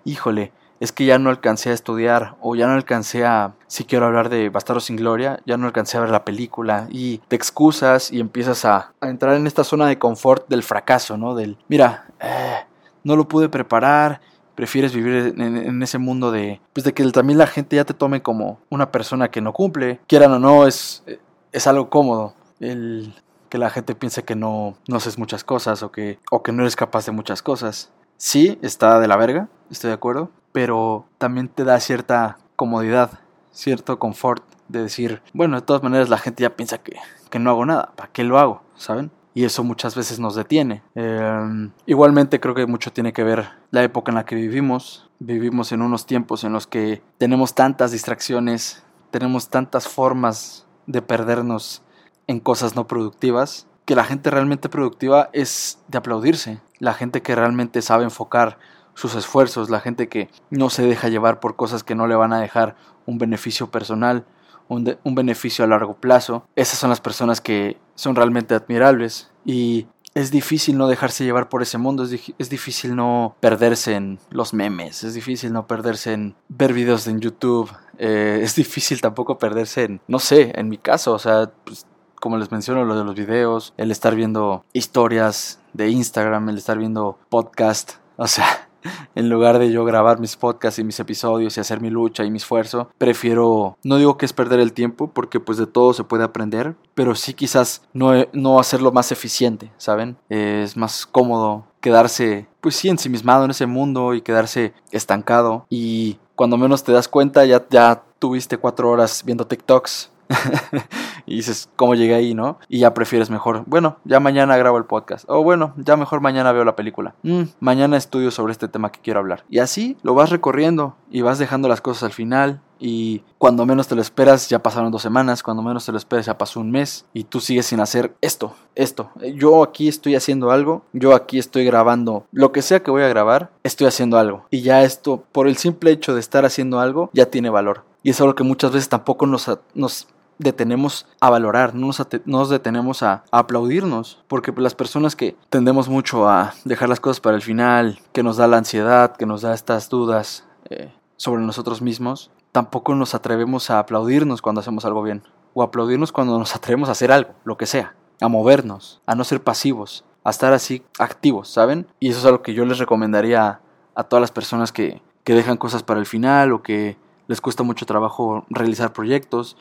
híjole, 0.05 0.53
es 0.81 0.93
que 0.93 1.07
ya 1.07 1.19
no 1.19 1.31
alcancé 1.31 1.71
a 1.71 1.73
estudiar 1.73 2.37
o 2.43 2.55
ya 2.55 2.67
no 2.67 2.75
alcancé 2.75 3.25
a, 3.25 3.55
si 3.67 3.85
quiero 3.85 4.07
hablar 4.07 4.29
de 4.29 4.51
Bastardo 4.51 4.81
sin 4.81 4.97
Gloria, 4.97 5.41
ya 5.47 5.57
no 5.57 5.67
alcancé 5.67 5.97
a 5.97 6.01
ver 6.01 6.11
la 6.11 6.25
película 6.25 6.89
y 6.91 7.19
te 7.29 7.37
excusas 7.37 8.13
y 8.13 8.21
empiezas 8.21 8.65
a, 8.65 8.93
a 9.01 9.09
entrar 9.09 9.35
en 9.35 9.47
esta 9.47 9.65
zona 9.65 9.87
de 9.87 9.99
confort 9.99 10.47
del 10.49 10.63
fracaso, 10.63 11.17
¿no? 11.17 11.35
Del, 11.35 11.57
mira, 11.69 12.09
eh, 12.21 12.67
no 13.03 13.17
lo 13.17 13.27
pude 13.27 13.49
preparar, 13.49 14.21
prefieres 14.55 14.95
vivir 14.95 15.35
en, 15.37 15.83
ese 15.83 15.99
mundo 15.99 16.31
de, 16.31 16.61
pues 16.73 16.85
de 16.85 16.95
que 16.95 17.05
también 17.11 17.39
la 17.39 17.47
gente 17.47 17.77
ya 17.77 17.85
te 17.85 17.95
tome 17.95 18.23
como 18.23 18.61
una 18.71 18.91
persona 18.91 19.31
que 19.31 19.41
no 19.41 19.53
cumple, 19.53 20.01
quieran 20.07 20.33
o 20.33 20.39
no, 20.39 20.67
es, 20.67 21.05
es 21.53 21.67
algo 21.67 21.91
cómodo. 21.91 22.35
El 22.61 23.15
que 23.49 23.59
la 23.59 23.71
gente 23.71 23.95
piense 23.95 24.25
que 24.25 24.35
no, 24.35 24.77
no 24.89 24.97
haces 24.97 25.19
muchas 25.19 25.45
cosas 25.45 25.83
o 25.83 25.93
que, 25.93 26.19
o 26.31 26.43
que 26.43 26.53
no 26.53 26.63
eres 26.63 26.77
capaz 26.77 27.07
de 27.07 27.13
muchas 27.13 27.43
cosas. 27.43 27.93
Sí, 28.17 28.59
está 28.63 28.99
de 28.99 29.07
la 29.07 29.17
verga, 29.17 29.49
estoy 29.71 29.89
de 29.89 29.95
acuerdo, 29.95 30.31
pero 30.53 31.07
también 31.19 31.49
te 31.49 31.65
da 31.65 31.79
cierta 31.79 32.39
comodidad, 32.57 33.21
cierto 33.53 33.99
confort 33.99 34.43
de 34.69 34.83
decir, 34.83 35.23
bueno, 35.33 35.57
de 35.57 35.63
todas 35.63 35.83
maneras 35.83 36.09
la 36.09 36.19
gente 36.19 36.43
ya 36.43 36.57
piensa 36.57 36.79
que, 36.79 36.97
que 37.31 37.39
no 37.39 37.51
hago 37.51 37.67
nada, 37.67 37.93
¿para 37.97 38.11
qué 38.11 38.25
lo 38.25 38.39
hago? 38.39 38.63
¿Saben? 38.77 39.11
Y 39.35 39.45
eso 39.45 39.65
muchas 39.65 39.97
veces 39.97 40.21
nos 40.21 40.37
detiene. 40.37 40.83
Em, 40.95 41.73
igualmente 41.87 42.39
creo 42.39 42.55
que 42.55 42.67
mucho 42.67 42.93
tiene 42.93 43.13
que 43.13 43.25
ver 43.25 43.49
la 43.73 43.83
época 43.83 44.13
en 44.13 44.17
la 44.17 44.25
que 44.25 44.37
vivimos. 44.37 45.11
Vivimos 45.19 45.73
en 45.73 45.83
unos 45.83 46.07
tiempos 46.07 46.45
en 46.45 46.53
los 46.53 46.69
que 46.69 47.03
tenemos 47.19 47.55
tantas 47.55 47.91
distracciones, 47.91 48.85
tenemos 49.11 49.51
tantas 49.51 49.89
formas 49.89 50.67
de 50.87 51.03
perdernos 51.03 51.83
en 52.27 52.41
cosas 52.41 52.77
no 52.77 52.87
productivas, 52.87 53.67
que 53.85 53.97
la 53.97 54.05
gente 54.05 54.31
realmente 54.31 54.69
productiva 54.69 55.31
es 55.33 55.79
de 55.89 55.99
aplaudirse. 55.99 56.61
La 56.79 56.95
gente 56.95 57.21
que 57.21 57.35
realmente 57.35 57.83
sabe 57.83 58.05
enfocar 58.05 58.59
sus 58.95 59.17
esfuerzos, 59.17 59.69
la 59.69 59.81
gente 59.81 60.09
que 60.09 60.31
no 60.51 60.71
se 60.71 60.87
deja 60.87 61.09
llevar 61.09 61.41
por 61.41 61.57
cosas 61.57 61.83
que 61.83 61.97
no 61.97 62.07
le 62.07 62.15
van 62.15 62.33
a 62.33 62.41
dejar 62.41 62.77
un 63.07 63.19
beneficio 63.19 63.71
personal, 63.71 64.25
un, 64.69 65.15
beneficio 65.15 65.65
a 65.65 65.69
largo 65.69 65.95
plazo. 65.95 66.47
Esas 66.57 66.79
son 66.79 66.91
las 66.91 67.01
personas 67.01 67.41
que 67.41 67.77
son 67.95 68.17
realmente 68.17 68.55
admirables 68.55 69.31
y 69.45 69.87
es 70.15 70.31
difícil 70.31 70.79
no 70.79 70.87
dejarse 70.87 71.25
llevar 71.25 71.49
por 71.49 71.63
ese 71.63 71.77
mundo, 71.77 72.05
es, 72.05 72.49
difícil 72.49 72.95
no 72.95 73.37
perderse 73.41 73.95
en 73.95 74.21
los 74.31 74.55
memes, 74.55 75.03
es 75.03 75.15
difícil 75.15 75.53
no 75.53 75.67
perderse 75.67 76.13
en 76.13 76.37
ver 76.49 76.73
videos 76.73 77.09
en 77.09 77.21
YouTube, 77.21 77.71
eh, 77.99 78.39
es 78.43 78.55
difícil 78.55 79.01
tampoco 79.01 79.39
perderse 79.39 79.85
en, 79.85 80.01
no 80.07 80.21
sé, 80.21 80.53
en 80.55 80.69
mi 80.69 80.79
caso, 80.79 81.13
o 81.13 81.19
sea, 81.19 81.51
pues, 81.65 81.87
como 82.21 82.39
les 82.39 82.53
menciono, 82.53 82.85
lo 82.85 82.97
de 82.97 83.05
los 83.05 83.15
videos, 83.17 83.75
el 83.77 83.91
estar 83.91 84.15
viendo 84.15 84.65
historias 84.73 85.61
de 85.73 85.91
Instagram, 85.91 86.49
el 86.49 86.59
estar 86.59 86.79
viendo 86.79 87.19
podcast, 87.29 87.95
o 88.17 88.29
sea, 88.29 88.64
en 89.15 89.29
lugar 89.29 89.59
de 89.59 89.71
yo 89.71 89.85
grabar 89.85 90.21
mis 90.21 90.37
podcasts 90.37 90.79
y 90.79 90.85
mis 90.85 91.01
episodios 91.01 91.57
y 91.57 91.61
hacer 91.61 91.81
mi 91.81 91.91
lucha 91.91 92.25
y 92.25 92.31
mi 92.31 92.39
esfuerzo, 92.39 92.91
prefiero, 92.99 93.77
no 93.83 93.97
digo 93.97 94.17
que 94.17 94.27
es 94.27 94.33
perder 94.33 94.61
el 94.61 94.73
tiempo, 94.73 95.09
porque 95.09 95.41
pues 95.41 95.59
de 95.59 95.67
todo 95.67 95.93
se 95.93 96.05
puede 96.05 96.25
aprender, 96.25 96.75
pero 96.95 97.15
sí 97.15 97.35
quizás 97.35 97.83
no, 97.93 98.13
no 98.33 98.59
hacerlo 98.59 98.93
más 98.93 99.13
eficiente, 99.13 99.71
¿saben? 99.77 100.17
Es 100.29 100.77
más 100.77 101.07
cómodo 101.07 101.67
quedarse, 101.81 102.47
pues 102.61 102.77
sí, 102.77 102.89
ensimismado 102.89 103.45
en 103.45 103.51
ese 103.51 103.67
mundo 103.67 104.15
y 104.15 104.23
quedarse 104.23 104.73
estancado 104.91 105.67
y 105.69 106.19
cuando 106.35 106.57
menos 106.57 106.83
te 106.83 106.93
das 106.93 107.09
cuenta 107.09 107.45
ya, 107.45 107.65
ya 107.69 108.03
tuviste 108.19 108.57
cuatro 108.57 108.91
horas 108.91 109.23
viendo 109.25 109.47
TikToks 109.47 110.11
y 111.27 111.37
dices, 111.37 111.69
¿cómo 111.77 111.95
llegué 111.95 112.15
ahí, 112.15 112.35
no? 112.35 112.59
Y 112.69 112.81
ya 112.81 112.95
prefieres 112.95 113.31
mejor, 113.31 113.65
bueno, 113.67 113.99
ya 114.05 114.21
mañana 114.21 114.57
grabo 114.57 114.79
el 114.79 114.85
podcast. 114.85 115.25
O 115.29 115.43
bueno, 115.43 115.75
ya 115.77 115.97
mejor 115.97 116.21
mañana 116.21 116.53
veo 116.53 116.65
la 116.65 116.77
película. 116.77 117.15
Mm, 117.23 117.43
mañana 117.61 117.97
estudio 117.97 118.31
sobre 118.31 118.53
este 118.53 118.69
tema 118.69 118.93
que 118.93 119.01
quiero 119.01 119.21
hablar. 119.21 119.45
Y 119.49 119.59
así 119.59 119.97
lo 120.03 120.15
vas 120.15 120.31
recorriendo 120.31 120.97
y 121.11 121.23
vas 121.23 121.39
dejando 121.39 121.69
las 121.69 121.81
cosas 121.81 122.05
al 122.05 122.13
final. 122.13 122.61
Y 122.79 123.23
cuando 123.39 123.65
menos 123.65 123.89
te 123.89 123.95
lo 123.95 124.03
esperas, 124.03 124.49
ya 124.49 124.59
pasaron 124.59 124.91
dos 124.91 125.01
semanas. 125.01 125.43
Cuando 125.43 125.63
menos 125.63 125.87
te 125.87 125.93
lo 125.93 125.99
esperas, 125.99 126.27
ya 126.27 126.37
pasó 126.37 126.61
un 126.61 126.71
mes. 126.71 127.07
Y 127.15 127.25
tú 127.25 127.41
sigues 127.41 127.67
sin 127.67 127.81
hacer 127.81 128.15
esto, 128.21 128.55
esto. 128.75 129.11
Yo 129.37 129.63
aquí 129.63 129.89
estoy 129.89 130.17
haciendo 130.17 130.51
algo. 130.51 130.85
Yo 130.93 131.15
aquí 131.15 131.39
estoy 131.39 131.65
grabando 131.65 132.27
lo 132.33 132.53
que 132.53 132.63
sea 132.63 132.83
que 132.83 132.91
voy 132.91 133.03
a 133.03 133.09
grabar. 133.09 133.51
Estoy 133.63 133.87
haciendo 133.87 134.19
algo. 134.19 134.45
Y 134.51 134.63
ya 134.63 134.83
esto, 134.83 135.25
por 135.33 135.49
el 135.49 135.57
simple 135.57 135.93
hecho 135.93 136.15
de 136.15 136.21
estar 136.21 136.45
haciendo 136.45 136.81
algo, 136.81 137.11
ya 137.13 137.27
tiene 137.27 137.49
valor. 137.49 137.85
Y 138.05 138.11
es 138.11 138.21
algo 138.21 138.35
que 138.35 138.45
muchas 138.45 138.71
veces 138.71 138.89
tampoco 138.89 139.27
nos, 139.27 139.51
nos 139.75 140.07
detenemos 140.39 141.07
a 141.21 141.31
valorar, 141.31 141.75
no 141.75 141.91
nos, 142.27 142.49
detenemos 142.51 143.03
a, 143.03 143.25
aplaudirnos, 143.33 144.23
porque 144.29 144.53
las 144.57 144.75
personas 144.75 145.17
que 145.17 145.37
tendemos 145.49 145.89
mucho 145.89 146.29
a 146.29 146.55
dejar 146.67 146.91
las 146.91 147.01
cosas 147.01 147.21
para 147.21 147.35
el 147.35 147.43
final, 147.43 147.99
que 148.13 148.23
nos 148.23 148.37
da 148.37 148.47
la 148.47 148.59
ansiedad, 148.59 149.17
que 149.17 149.25
nos 149.25 149.41
da 149.41 149.55
estas 149.55 149.89
dudas, 149.89 150.45
eh, 150.69 150.93
sobre 151.17 151.43
nosotros 151.43 151.81
mismos, 151.81 152.31
tampoco 152.53 152.95
nos 152.95 153.15
atrevemos 153.15 153.71
a 153.71 153.79
aplaudirnos 153.79 154.43
cuando 154.43 154.61
hacemos 154.61 154.85
algo 154.85 155.03
bien, 155.03 155.23
o 155.55 155.63
aplaudirnos 155.63 156.13
cuando 156.13 156.39
nos 156.39 156.55
atrevemos 156.55 156.91
a 156.91 156.93
hacer 156.93 157.11
algo, 157.11 157.33
lo 157.45 157.57
que 157.57 157.65
sea, 157.65 157.95
a 158.21 158.29
movernos, 158.29 159.01
a 159.07 159.15
no 159.15 159.25
ser 159.25 159.43
pasivos, 159.43 160.05
a 160.25 160.31
estar 160.31 160.53
así 160.53 160.85
activos, 160.99 161.49
¿saben? 161.49 161.87
Y 162.01 162.11
eso 162.11 162.19
es 162.19 162.27
algo 162.27 162.43
que 162.43 162.53
yo 162.53 162.67
les 162.67 162.79
recomendaría 162.79 163.61
a, 163.95 164.05
todas 164.05 164.21
las 164.21 164.31
personas 164.31 164.73
que, 164.73 165.01
que 165.23 165.35
dejan 165.35 165.57
cosas 165.57 165.83
para 165.83 166.01
el 166.01 166.07
final 166.07 166.53
o 166.53 166.63
que 166.63 166.99
les 167.27 167.41
cuesta 167.41 167.63
mucho 167.63 167.87
trabajo 167.87 168.45
realizar 168.51 168.93
proyectos, 168.93 169.57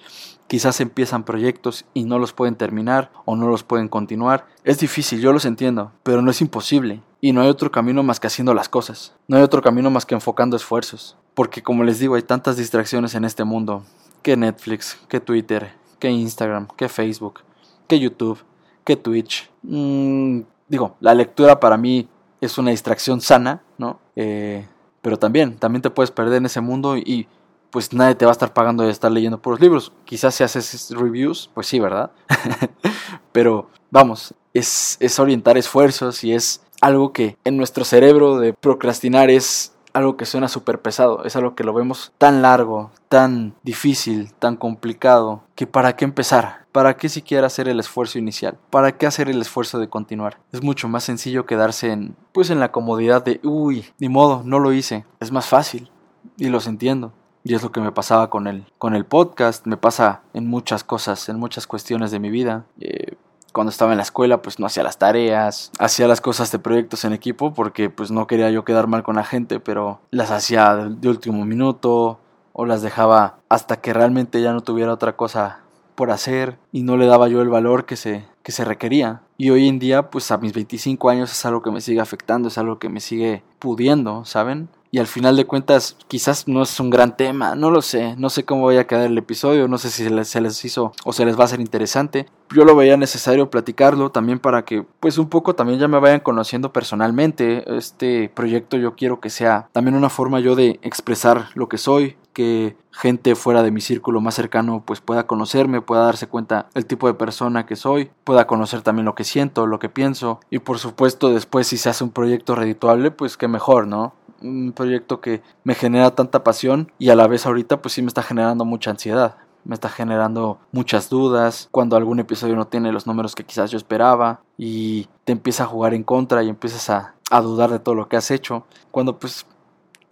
quizás 0.47 0.81
empiezan 0.81 1.23
proyectos 1.23 1.85
y 1.93 2.03
no 2.03 2.19
los 2.19 2.33
pueden 2.33 2.55
terminar 2.55 3.11
o 3.25 3.35
no 3.35 3.47
los 3.47 3.63
pueden 3.63 3.87
continuar. 3.87 4.47
Es 4.63 4.79
difícil, 4.79 5.21
yo 5.21 5.33
los 5.33 5.45
entiendo, 5.45 5.91
pero 6.03 6.21
no 6.21 6.31
es 6.31 6.41
imposible. 6.41 7.01
Y 7.21 7.31
no 7.31 7.41
hay 7.41 7.47
otro 7.47 7.71
camino 7.71 8.03
más 8.03 8.19
que 8.19 8.27
haciendo 8.27 8.53
las 8.53 8.67
cosas. 8.67 9.15
No 9.29 9.37
hay 9.37 9.43
otro 9.43 9.61
camino 9.61 9.89
más 9.89 10.05
que 10.05 10.13
enfocando 10.13 10.57
esfuerzos. 10.57 11.15
Porque 11.33 11.63
como 11.63 11.85
les 11.85 11.99
digo, 11.99 12.15
hay 12.15 12.21
tantas 12.21 12.57
distracciones 12.57 13.15
en 13.15 13.23
este 13.23 13.45
mundo. 13.45 13.83
Que 14.21 14.35
Netflix, 14.35 14.97
que 15.07 15.21
Twitter, 15.21 15.73
que 15.99 16.09
Instagram, 16.09 16.67
que 16.75 16.89
Facebook, 16.89 17.39
que 17.87 17.97
YouTube, 17.97 18.43
que 18.83 18.97
Twitch. 18.97 19.49
Mm, 19.61 20.41
digo, 20.67 20.97
la 20.99 21.13
lectura 21.13 21.61
para 21.61 21.77
mí 21.77 22.09
es 22.41 22.57
una 22.57 22.71
distracción 22.71 23.21
sana, 23.21 23.63
¿no? 23.77 23.99
Eh, 24.17 24.67
pero 25.01 25.17
también, 25.17 25.57
también 25.57 25.81
te 25.81 25.89
puedes 25.89 26.11
perder 26.11 26.39
en 26.39 26.45
ese 26.45 26.61
mundo 26.61 26.97
y 26.97 27.27
pues 27.73 27.91
nadie 27.91 28.13
te 28.13 28.23
va 28.23 28.29
a 28.29 28.33
estar 28.33 28.53
pagando 28.53 28.83
de 28.83 28.91
estar 28.91 29.11
leyendo 29.11 29.41
puros 29.41 29.59
libros. 29.59 29.91
Quizás 30.05 30.35
si 30.35 30.43
haces 30.43 30.91
reviews, 30.91 31.49
pues 31.55 31.65
sí, 31.65 31.79
¿verdad? 31.79 32.11
Pero 33.31 33.71
vamos, 33.89 34.35
es, 34.53 34.95
es 34.99 35.17
orientar 35.17 35.57
esfuerzos 35.57 36.23
y 36.23 36.33
es 36.33 36.61
algo 36.81 37.13
que 37.13 37.35
en 37.43 37.57
nuestro 37.57 37.83
cerebro 37.83 38.37
de 38.37 38.53
procrastinar 38.53 39.31
es 39.31 39.73
algo 39.91 40.17
que 40.17 40.27
suena 40.27 40.49
súper 40.49 40.83
pesado, 40.83 41.23
es 41.25 41.35
algo 41.35 41.55
que 41.55 41.63
lo 41.63 41.73
vemos 41.73 42.11
tan 42.19 42.43
largo, 42.43 42.91
tan 43.09 43.55
difícil, 43.63 44.31
tan 44.33 44.55
complicado, 44.55 45.41
que 45.55 45.65
para 45.65 45.95
qué 45.95 46.05
empezar, 46.05 46.67
para 46.71 46.95
qué 46.95 47.09
siquiera 47.09 47.47
hacer 47.47 47.67
el 47.67 47.79
esfuerzo 47.79 48.19
inicial, 48.19 48.55
para 48.69 48.99
qué 48.99 49.07
hacer 49.07 49.29
el 49.29 49.41
esfuerzo 49.41 49.79
de 49.79 49.89
continuar. 49.89 50.37
Es 50.51 50.61
mucho 50.61 50.87
más 50.87 51.05
sencillo 51.05 51.47
quedarse 51.47 51.91
en, 51.91 52.15
pues 52.33 52.51
en 52.51 52.59
la 52.59 52.71
comodidad 52.71 53.25
de, 53.25 53.39
uy, 53.43 53.85
ni 53.97 54.09
modo, 54.09 54.43
no 54.45 54.59
lo 54.59 54.73
hice, 54.73 55.05
es 55.19 55.31
más 55.31 55.47
fácil, 55.47 55.89
y 56.37 56.49
los 56.49 56.67
entiendo. 56.67 57.13
Y 57.43 57.55
es 57.55 57.63
lo 57.63 57.71
que 57.71 57.81
me 57.81 57.91
pasaba 57.91 58.29
con 58.29 58.47
el, 58.47 58.65
con 58.77 58.95
el 58.95 59.05
podcast, 59.05 59.65
me 59.65 59.77
pasa 59.77 60.21
en 60.33 60.47
muchas 60.47 60.83
cosas, 60.83 61.27
en 61.27 61.37
muchas 61.37 61.67
cuestiones 61.67 62.11
de 62.11 62.19
mi 62.19 62.29
vida. 62.29 62.65
Eh, 62.79 63.15
cuando 63.53 63.69
estaba 63.69 63.91
en 63.91 63.97
la 63.97 64.03
escuela, 64.03 64.41
pues 64.41 64.59
no 64.59 64.65
hacía 64.65 64.83
las 64.83 64.97
tareas, 64.97 65.71
hacía 65.79 66.07
las 66.07 66.19
cosas 66.19 66.51
de 66.51 66.59
proyectos 66.59 67.05
en 67.05 67.13
equipo 67.13 67.53
porque 67.53 67.89
pues 67.89 68.11
no 68.11 68.27
quería 68.27 68.49
yo 68.49 68.65
quedar 68.65 68.87
mal 68.87 69.03
con 69.03 69.15
la 69.15 69.23
gente, 69.23 69.59
pero 69.59 70.01
las 70.09 70.31
hacía 70.31 70.75
de, 70.75 71.07
último 71.07 71.45
minuto 71.45 72.19
o 72.51 72.65
las 72.65 72.81
dejaba 72.81 73.39
hasta 73.49 73.79
que 73.79 73.93
realmente 73.93 74.41
ya 74.41 74.53
no 74.53 74.61
tuviera 74.61 74.91
otra 74.91 75.15
cosa 75.15 75.59
por 75.95 76.11
hacer 76.11 76.57
y 76.71 76.81
no 76.81 76.97
le 76.97 77.05
daba 77.05 77.27
yo 77.27 77.41
el 77.41 77.49
valor 77.49 77.85
que 77.85 77.95
se, 77.95 78.25
que 78.41 78.51
se 78.51 78.65
requería. 78.65 79.21
Y 79.37 79.51
hoy 79.51 79.67
en 79.67 79.79
día, 79.79 80.09
pues 80.09 80.31
a 80.31 80.37
mis 80.37 80.53
25 80.53 81.09
años 81.09 81.31
es 81.31 81.45
algo 81.45 81.61
que 81.61 81.71
me 81.71 81.81
sigue 81.81 82.01
afectando, 82.01 82.47
es 82.47 82.57
algo 82.57 82.79
que 82.79 82.89
me 82.89 82.99
sigue 82.99 83.43
pudiendo, 83.59 84.25
¿saben? 84.25 84.69
Y 84.93 84.99
al 84.99 85.07
final 85.07 85.35
de 85.35 85.45
cuentas 85.45 85.97
quizás 86.07 86.47
no 86.47 86.61
es 86.61 86.79
un 86.79 86.91
gran 86.91 87.17
tema, 87.17 87.55
no 87.55 87.71
lo 87.71 87.81
sé, 87.81 88.15
no 88.15 88.29
sé 88.29 88.45
cómo 88.45 88.67
vaya 88.67 88.81
a 88.81 88.83
quedar 88.87 89.07
el 89.07 89.17
episodio, 89.17 89.67
no 89.67 89.79
sé 89.79 89.89
si 89.89 90.03
se 90.03 90.39
les, 90.39 90.65
hizo 90.65 90.91
o 91.03 91.13
se 91.13 91.25
les 91.25 91.35
va 91.35 91.41
a 91.41 91.45
hacer 91.45 91.59
interesante. 91.59 92.27
Yo 92.53 92.63
lo 92.63 92.75
veía 92.75 92.95
necesario 92.95 93.49
platicarlo 93.49 94.11
también 94.11 94.37
para 94.37 94.65
que 94.65 94.85
pues 94.99 95.17
un 95.17 95.29
poco 95.29 95.55
también 95.55 95.79
ya 95.79 95.87
me 95.87 95.99
vayan 95.99 96.19
conociendo 96.19 96.71
personalmente. 96.71 97.63
Este 97.75 98.29
proyecto 98.29 98.77
yo 98.77 98.93
quiero 98.93 99.19
que 99.19 99.31
sea 99.31 99.67
también 99.71 99.95
una 99.95 100.11
forma 100.11 100.39
yo 100.41 100.55
de 100.55 100.79
expresar 100.83 101.47
lo 101.55 101.67
que 101.67 101.79
soy, 101.79 102.15
que 102.31 102.75
gente 102.91 103.33
fuera 103.33 103.63
de 103.63 103.71
mi 103.71 103.81
círculo 103.81 104.21
más 104.21 104.35
cercano 104.35 104.83
pues 104.85 105.01
pueda 105.01 105.25
conocerme, 105.25 105.81
pueda 105.81 106.05
darse 106.05 106.27
cuenta 106.27 106.67
el 106.75 106.85
tipo 106.85 107.07
de 107.07 107.15
persona 107.15 107.65
que 107.65 107.75
soy, 107.75 108.11
pueda 108.23 108.45
conocer 108.45 108.83
también 108.83 109.05
lo 109.05 109.15
que 109.15 109.23
siento, 109.23 109.65
lo 109.65 109.79
que 109.79 109.89
pienso 109.89 110.39
y 110.51 110.59
por 110.59 110.77
supuesto 110.77 111.33
después 111.33 111.65
si 111.65 111.77
se 111.77 111.89
hace 111.89 112.03
un 112.03 112.11
proyecto 112.11 112.53
redituable 112.53 113.09
pues 113.09 113.37
que 113.37 113.47
mejor, 113.47 113.87
¿no? 113.87 114.13
Un 114.43 114.73
proyecto 114.73 115.21
que 115.21 115.41
me 115.63 115.75
genera 115.75 116.11
tanta 116.11 116.43
pasión 116.43 116.91
y 116.99 117.09
a 117.09 117.15
la 117.15 117.27
vez 117.27 117.45
ahorita 117.45 117.81
pues 117.81 117.93
sí 117.93 118.01
me 118.01 118.07
está 118.07 118.21
generando 118.21 118.65
mucha 118.65 118.91
ansiedad. 118.91 119.37
Me 119.65 119.75
está 119.75 119.87
generando 119.87 120.59
muchas 120.73 121.09
dudas 121.09 121.69
cuando 121.71 121.95
algún 121.95 122.19
episodio 122.19 122.55
no 122.55 122.67
tiene 122.67 122.91
los 122.91 123.07
números 123.07 123.33
que 123.33 123.45
quizás 123.45 123.71
yo 123.71 123.77
esperaba 123.77 124.41
y 124.57 125.07
te 125.23 125.31
empieza 125.31 125.63
a 125.63 125.67
jugar 125.67 125.93
en 125.93 126.03
contra 126.03 126.43
y 126.43 126.49
empiezas 126.49 126.89
a, 126.89 127.15
a 127.31 127.41
dudar 127.41 127.71
de 127.71 127.79
todo 127.79 127.95
lo 127.95 128.09
que 128.09 128.17
has 128.17 128.29
hecho. 128.29 128.65
Cuando 128.91 129.17
pues 129.17 129.45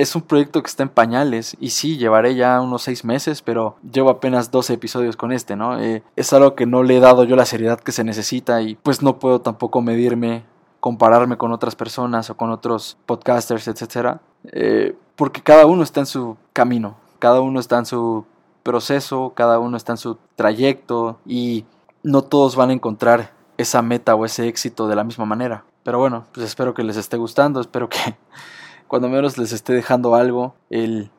es 0.02 0.16
un 0.16 0.22
proyecto 0.24 0.62
que 0.62 0.68
está 0.68 0.84
en 0.84 0.90
pañales 0.90 1.56
y 1.60 1.70
sí, 1.70 1.98
llevaré 1.98 2.36
ya 2.36 2.60
unos 2.62 2.82
seis 2.82 3.06
meses, 3.06 3.42
pero 3.42 3.76
llevo 3.92 4.10
apenas 4.10 4.52
12 4.52 4.74
episodios 4.74 5.16
con 5.16 5.32
este, 5.32 5.56
¿no? 5.56 5.80
Eh, 5.80 6.04
es 6.16 6.34
algo 6.34 6.56
que 6.56 6.66
no 6.66 6.84
le 6.84 6.98
he 6.98 7.00
dado 7.00 7.24
yo 7.24 7.36
la 7.36 7.46
seriedad 7.46 7.80
que 7.80 7.92
se 7.92 8.04
necesita 8.04 8.62
y 8.62 8.76
pues 8.76 9.02
no 9.02 9.20
puedo 9.20 9.42
tampoco 9.42 9.82
medirme 9.82 10.44
compararme 10.82 11.38
con 11.38 11.54
otras 11.54 11.76
personas 11.76 12.30
o 12.30 12.36
con 12.36 12.50
otros 12.50 12.98
podcasters, 13.06 13.70
etc. 13.70 14.18
Eh, 14.52 14.98
porque 15.16 15.42
cada 15.42 15.66
uno 15.68 15.84
está 15.84 16.02
en 16.02 16.08
su 16.08 16.36
camino, 16.52 16.98
cada 17.20 17.40
uno 17.40 17.60
está 17.60 17.78
en 17.78 17.86
su 17.86 18.26
proceso, 18.64 19.32
cada 19.36 19.60
uno 19.60 19.78
está 19.78 19.94
en 19.94 19.98
su 19.98 20.18
trayecto 20.36 21.20
y 21.26 21.66
no 22.04 22.24
todos 22.24 22.56
van 22.56 22.72
a 22.72 22.74
encontrar 22.74 23.32
esa 23.58 23.82
meta 23.84 24.16
o 24.16 24.26
ese 24.26 24.48
éxito 24.48 24.88
de 24.88 24.96
la 24.96 25.04
misma 25.04 25.26
manera. 25.26 25.64
Pero 25.84 26.00
bueno, 26.00 26.26
pues 26.34 26.48
espero 26.48 26.74
que 26.74 26.84
les 26.84 26.98
esté 26.98 27.16
gustando, 27.18 27.62
espero 27.62 27.88
que 27.88 28.18
cuando 28.88 29.08
menos 29.08 29.38
les 29.38 29.54
esté 29.54 29.74
dejando 29.74 30.16
algo, 30.16 30.56
el 30.72 31.12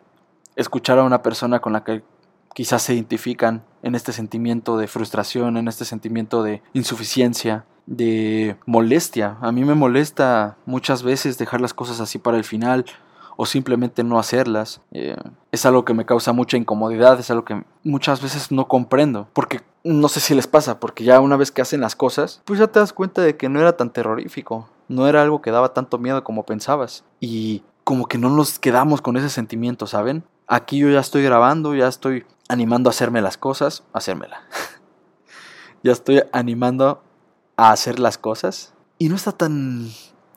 escuchar 0.56 0.98
a 0.98 1.04
una 1.04 1.22
persona 1.22 1.60
con 1.60 1.72
la 1.72 1.84
que 1.84 2.02
quizás 2.52 2.82
se 2.82 2.94
identifican 2.94 3.62
en 3.82 3.94
este 3.94 4.12
sentimiento 4.12 4.76
de 4.76 4.88
frustración, 4.88 5.56
en 5.56 5.68
este 5.68 5.84
sentimiento 5.84 6.42
de 6.42 6.62
insuficiencia, 6.72 7.64
de 7.86 8.56
molestia. 8.66 9.36
A 9.40 9.52
mí 9.52 9.64
me 9.64 9.74
molesta 9.74 10.56
muchas 10.66 11.02
veces 11.02 11.38
dejar 11.38 11.60
las 11.60 11.74
cosas 11.74 12.00
así 12.00 12.18
para 12.18 12.36
el 12.36 12.44
final 12.44 12.84
o 13.36 13.46
simplemente 13.46 14.04
no 14.04 14.18
hacerlas. 14.18 14.80
Eh, 14.92 15.16
es 15.50 15.66
algo 15.66 15.84
que 15.84 15.94
me 15.94 16.06
causa 16.06 16.32
mucha 16.32 16.56
incomodidad, 16.56 17.18
es 17.18 17.30
algo 17.30 17.44
que 17.44 17.64
muchas 17.82 18.22
veces 18.22 18.52
no 18.52 18.68
comprendo, 18.68 19.28
porque 19.32 19.60
no 19.84 20.08
sé 20.08 20.20
si 20.20 20.34
les 20.34 20.46
pasa, 20.46 20.78
porque 20.78 21.04
ya 21.04 21.20
una 21.20 21.36
vez 21.36 21.50
que 21.50 21.62
hacen 21.62 21.80
las 21.80 21.96
cosas, 21.96 22.42
pues 22.44 22.58
ya 22.60 22.68
te 22.68 22.78
das 22.78 22.92
cuenta 22.92 23.22
de 23.22 23.36
que 23.36 23.48
no 23.48 23.60
era 23.60 23.76
tan 23.76 23.90
terrorífico, 23.90 24.68
no 24.88 25.08
era 25.08 25.22
algo 25.22 25.42
que 25.42 25.50
daba 25.50 25.72
tanto 25.74 25.98
miedo 25.98 26.22
como 26.22 26.44
pensabas. 26.44 27.04
Y 27.20 27.62
como 27.84 28.06
que 28.06 28.18
no 28.18 28.30
nos 28.30 28.58
quedamos 28.58 29.00
con 29.00 29.16
ese 29.16 29.28
sentimiento, 29.28 29.86
¿saben? 29.86 30.24
Aquí 30.46 30.78
yo 30.78 30.90
ya 30.90 31.00
estoy 31.00 31.22
grabando, 31.22 31.74
ya 31.74 31.88
estoy 31.88 32.24
animando 32.48 32.90
a 32.90 32.92
hacerme 32.92 33.22
las 33.22 33.38
cosas, 33.38 33.82
hacérmela. 33.92 34.42
ya 35.82 35.92
estoy 35.92 36.22
animando 36.32 37.02
a 37.62 37.70
hacer 37.70 38.00
las 38.00 38.18
cosas 38.18 38.74
y 38.98 39.08
no 39.08 39.14
está 39.14 39.30
tan 39.30 39.88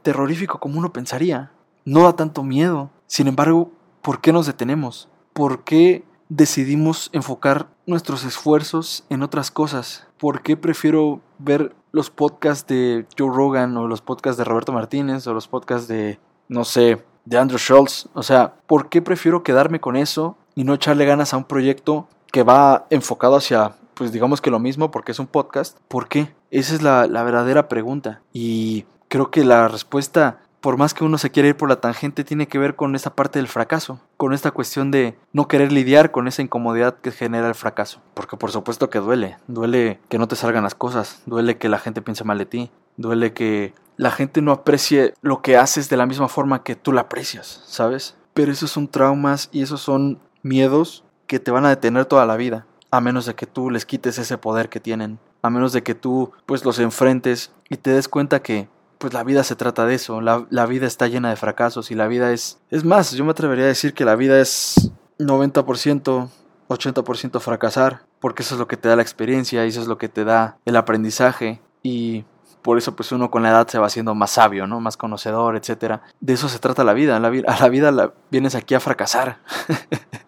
terrorífico 0.04 0.60
como 0.60 0.78
uno 0.78 0.94
pensaría. 0.94 1.52
No 1.84 2.04
da 2.04 2.16
tanto 2.16 2.44
miedo. 2.44 2.92
Sin 3.08 3.28
embargo, 3.28 3.72
¿por 4.04 4.22
qué 4.22 4.32
nos 4.32 4.46
detenemos? 4.46 5.10
¿Por 5.34 5.64
qué 5.64 6.04
decidimos 6.30 7.10
enfocar 7.14 7.68
nuestros 7.88 8.26
esfuerzos 8.26 9.06
en 9.10 9.24
otras 9.24 9.50
cosas? 9.50 10.06
¿Por 10.20 10.44
qué 10.44 10.56
prefiero 10.56 11.22
ver 11.40 11.76
los 11.92 12.12
podcasts 12.12 12.68
de 12.68 13.08
Joe 13.18 13.36
Rogan 13.36 13.76
o 13.78 13.88
los 13.88 14.02
podcasts 14.02 14.38
de 14.38 14.44
Roberto 14.44 14.72
Martínez 14.72 15.26
o 15.26 15.34
los 15.34 15.48
podcasts 15.48 15.88
de, 15.88 16.20
no 16.48 16.64
sé, 16.64 17.04
de 17.26 17.38
Andrew 17.40 17.58
Schultz? 17.58 18.08
O 18.14 18.22
sea, 18.22 18.54
¿por 18.68 18.90
qué 18.90 19.02
prefiero 19.02 19.42
quedarme 19.42 19.80
con 19.80 19.96
eso 19.96 20.38
y 20.54 20.64
no 20.64 20.76
echarle 20.76 21.06
ganas 21.06 21.34
a 21.34 21.38
un 21.38 21.46
proyecto 21.46 22.08
que 22.32 22.44
va 22.44 22.86
enfocado 22.92 23.36
hacia 23.36 23.76
pues 23.96 24.12
digamos 24.12 24.42
que 24.42 24.52
lo 24.52 24.60
mismo 24.60 24.92
porque 24.92 25.14
es 25.14 25.20
un 25.20 25.28
podcast. 25.28 25.78
¿Por 25.88 26.08
qué? 26.08 26.36
Esa 26.52 26.76
es 26.76 26.82
la, 26.82 27.08
verdadera 27.08 27.68
pregunta. 27.68 28.22
Y 28.32 28.86
creo 29.08 29.32
que 29.32 29.44
la 29.44 29.68
respuesta 29.68 30.40
por 30.62 30.78
más 30.78 30.96
que 30.96 31.04
uno 31.04 31.20
se 31.20 31.30
quiera 31.30 31.50
ir 31.50 31.56
por 31.56 31.70
la 31.70 31.80
tangente, 31.80 32.24
tiene 32.24 32.48
que 32.48 32.58
ver 32.58 32.76
con 32.76 32.96
esa 32.96 33.16
parte 33.16 33.38
del 33.38 33.48
fracaso, 33.48 34.00
con 34.18 34.34
esta 34.34 34.50
cuestión 34.50 34.90
de 34.90 35.16
no 35.32 35.48
querer 35.48 35.72
lidiar 35.72 36.10
con 36.10 36.28
esa 36.28 36.42
incomodidad 36.42 36.98
que 36.98 37.12
genera 37.12 37.48
el 37.48 37.54
fracaso. 37.54 38.02
Porque 38.16 38.36
por 38.36 38.52
supuesto 38.52 38.90
que 38.90 38.98
duele, 38.98 39.38
duele 39.46 40.00
que 40.10 40.18
no 40.18 40.28
te 40.28 40.36
salgan 40.36 40.64
las 40.64 40.74
cosas, 40.74 41.22
duele 41.28 41.60
que 41.60 41.70
la 41.70 41.78
gente 41.78 42.02
piense 42.02 42.24
mal 42.24 42.40
de 42.40 42.48
ti, 42.48 42.72
duele 42.98 43.32
que 43.32 43.76
la 43.96 44.10
gente 44.10 44.42
no 44.42 44.52
aprecie 44.52 45.14
lo 45.22 45.44
que 45.44 45.56
haces 45.56 45.88
de 45.88 45.98
la 45.98 46.08
misma 46.08 46.30
forma 46.30 46.64
que 46.64 46.76
tú 46.76 46.94
la 46.94 47.02
aprecias, 47.02 47.62
¿sabes? 47.68 48.18
Pero 48.34 48.52
esos 48.52 48.72
son 48.72 48.88
traumas 48.88 49.50
y 49.52 49.62
esos 49.62 49.82
son 49.82 50.20
miedos 50.42 51.04
que 51.28 51.40
te 51.40 51.52
van 51.52 51.66
a 51.68 51.70
detener 51.70 52.06
toda 52.06 52.26
la 52.26 52.38
vida 52.38 52.66
a 52.96 53.02
menos 53.02 53.26
de 53.26 53.36
que 53.36 53.46
tú 53.46 53.70
les 53.70 53.86
quites 53.86 54.18
ese 54.18 54.38
poder 54.38 54.70
que 54.70 54.80
tienen, 54.80 55.20
a 55.42 55.50
menos 55.50 55.74
de 55.74 55.84
que 55.84 55.96
tú 55.96 56.32
pues 56.46 56.64
los 56.64 56.80
enfrentes 56.80 57.52
y 57.70 57.78
te 57.78 57.92
des 57.92 58.08
cuenta 58.08 58.42
que 58.42 58.70
pues 58.98 59.14
la 59.14 59.24
vida 59.24 59.44
se 59.44 59.56
trata 59.56 59.86
de 59.86 59.96
eso, 59.96 60.22
la, 60.22 60.66
vida 60.66 60.88
está 60.88 61.08
llena 61.08 61.30
de 61.30 61.36
fracasos 61.36 61.92
y 61.92 61.96
la 61.96 62.08
vida 62.08 62.32
es... 62.32 62.60
Es 62.72 62.86
más, 62.86 63.12
yo 63.12 63.26
me 63.26 63.32
atrevería 63.32 63.66
a 63.66 63.68
decir 63.68 63.94
que 63.94 64.06
la 64.06 64.16
vida 64.16 64.40
es 64.40 64.92
90%, 65.20 66.30
80% 66.70 67.40
fracasar, 67.42 68.04
porque 68.20 68.44
eso 68.44 68.56
es 68.56 68.60
lo 68.60 68.68
que 68.68 68.78
te 68.78 68.88
da 68.88 68.96
la 68.96 69.02
experiencia 69.02 69.66
y 69.66 69.70
eso 69.70 69.82
es 69.82 69.88
lo 69.88 69.98
que 69.98 70.10
te 70.10 70.24
da 70.24 70.58
el 70.64 70.78
aprendizaje 70.78 71.62
y 71.84 72.24
por 72.62 72.78
eso 72.78 72.96
pues 72.96 73.12
uno 73.12 73.30
con 73.30 73.44
la 73.44 73.50
edad 73.50 73.68
se 73.68 73.78
va 73.78 73.88
haciendo 73.88 74.16
más 74.16 74.32
sabio, 74.32 74.66
¿no? 74.66 74.80
Más 74.80 74.98
conocedor, 74.98 75.56
etcétera. 75.58 76.02
De 76.20 76.34
eso 76.34 76.50
se 76.50 76.58
trata 76.58 76.84
la 76.84 76.94
vida, 76.94 77.20
la 77.20 77.28
a 77.28 77.60
la 77.60 77.70
vida 77.70 78.14
vienes 78.32 78.56
aquí 78.56 78.74
a 78.74 78.80
fracasar. 78.80 79.38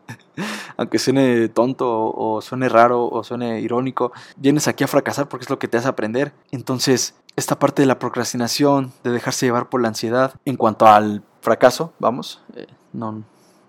Aunque 0.77 0.99
suene 0.99 1.49
tonto 1.49 2.13
o, 2.15 2.41
suene 2.41 2.69
raro 2.69 3.07
o 3.07 3.23
suene 3.23 3.61
irónico, 3.61 4.11
vienes 4.37 4.67
aquí 4.67 4.83
a 4.83 4.87
fracasar 4.87 5.27
porque 5.27 5.43
es 5.43 5.49
lo 5.49 5.59
que 5.59 5.67
te 5.67 5.77
hace 5.77 5.87
aprender. 5.87 6.33
Entonces, 6.51 7.15
esta 7.35 7.59
parte 7.59 7.81
de 7.81 7.87
la 7.87 7.99
procrastinación, 7.99 8.93
de 9.03 9.11
dejarse 9.11 9.45
llevar 9.45 9.69
por 9.69 9.81
la 9.81 9.89
ansiedad, 9.89 10.35
en 10.45 10.55
cuanto 10.55 10.87
al 10.87 11.23
fracaso, 11.41 11.93
vamos, 11.99 12.41
eh, 12.55 12.67
no, 12.93 13.23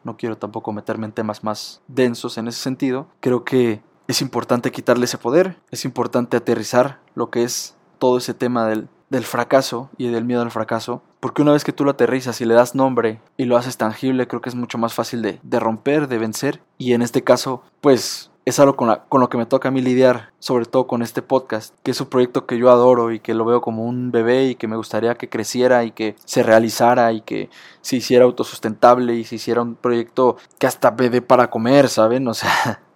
no 0.05 0.17
quiero 0.17 0.37
tampoco 0.37 0.73
meterme 0.73 1.07
en 1.07 1.13
temas 1.13 1.45
más 1.45 1.81
densos 1.87 2.39
en 2.39 2.49
ese 2.49 2.61
sentido, 2.61 3.09
creo 3.21 3.45
que 3.45 3.83
es 4.07 4.23
importante 4.23 4.73
quitarle 4.73 5.05
ese 5.05 5.19
poder, 5.19 5.59
es 5.71 5.85
importante 5.85 6.37
aterrizar 6.37 7.01
lo 7.15 7.31
que 7.31 7.45
es 7.45 7.77
todo 7.99 8.19
ese 8.19 8.33
tema 8.33 8.67
del, 8.67 8.89
del 9.11 9.25
fracaso 9.25 9.91
y 9.97 10.09
del 10.09 10.25
miedo 10.25 10.43
al 10.43 10.51
fracaso, 10.51 11.03
porque 11.21 11.43
una 11.43 11.53
vez 11.53 11.65
que 11.65 11.73
tú 11.73 11.85
lo 11.85 11.91
aterrizas 11.91 12.41
y 12.41 12.45
le 12.45 12.55
das 12.55 12.75
nombre 12.75 13.21
y 13.37 13.45
lo 13.45 13.57
haces 13.57 13.77
tangible, 13.77 14.29
creo 14.29 14.41
que 14.41 14.49
es 14.49 14.55
mucho 14.55 14.79
más 14.79 14.95
fácil 14.95 15.23
de, 15.23 15.41
de 15.43 15.61
romper, 15.61 16.09
de 16.09 16.19
vencer, 16.19 16.61
y 16.79 16.93
en 16.93 17.03
este 17.03 17.25
caso, 17.25 17.63
pues 17.81 18.31
es 18.49 18.59
algo 18.59 18.77
con, 18.77 19.21
lo 19.21 19.29
que 19.29 19.37
me 19.37 19.45
toca 19.45 19.69
a 19.69 19.71
mí 19.71 19.83
lidiar, 19.83 20.33
sobre 20.39 20.65
todo 20.65 20.87
con 20.87 21.03
este 21.03 21.21
podcast, 21.21 21.75
que 21.83 21.91
es 21.91 22.01
un 22.01 22.07
proyecto 22.07 22.47
que 22.47 22.57
yo 22.57 22.71
adoro 22.71 23.13
y 23.13 23.21
que 23.21 23.35
lo 23.35 23.45
veo 23.45 23.61
como 23.61 23.85
un 23.85 24.11
bebé 24.11 24.47
y 24.47 24.55
que 24.55 24.69
me 24.69 24.77
gustaría 24.77 25.17
que 25.17 25.29
creciera 25.29 25.85
y 25.85 25.91
que 25.91 26.17
se 26.25 26.43
realizara 26.43 27.13
y 27.13 27.21
que 27.21 27.51
se 27.83 27.97
hiciera 27.97 28.25
autosustentable 28.25 29.15
y 29.17 29.25
se 29.25 29.35
hiciera 29.35 29.61
un 29.61 29.75
proyecto 29.75 30.39
que 30.59 30.67
hasta 30.67 30.91
me 30.93 31.21
para 31.21 31.51
comer, 31.51 31.89
¿saben? 31.89 32.27
O 32.27 32.35
sea, 32.35 32.81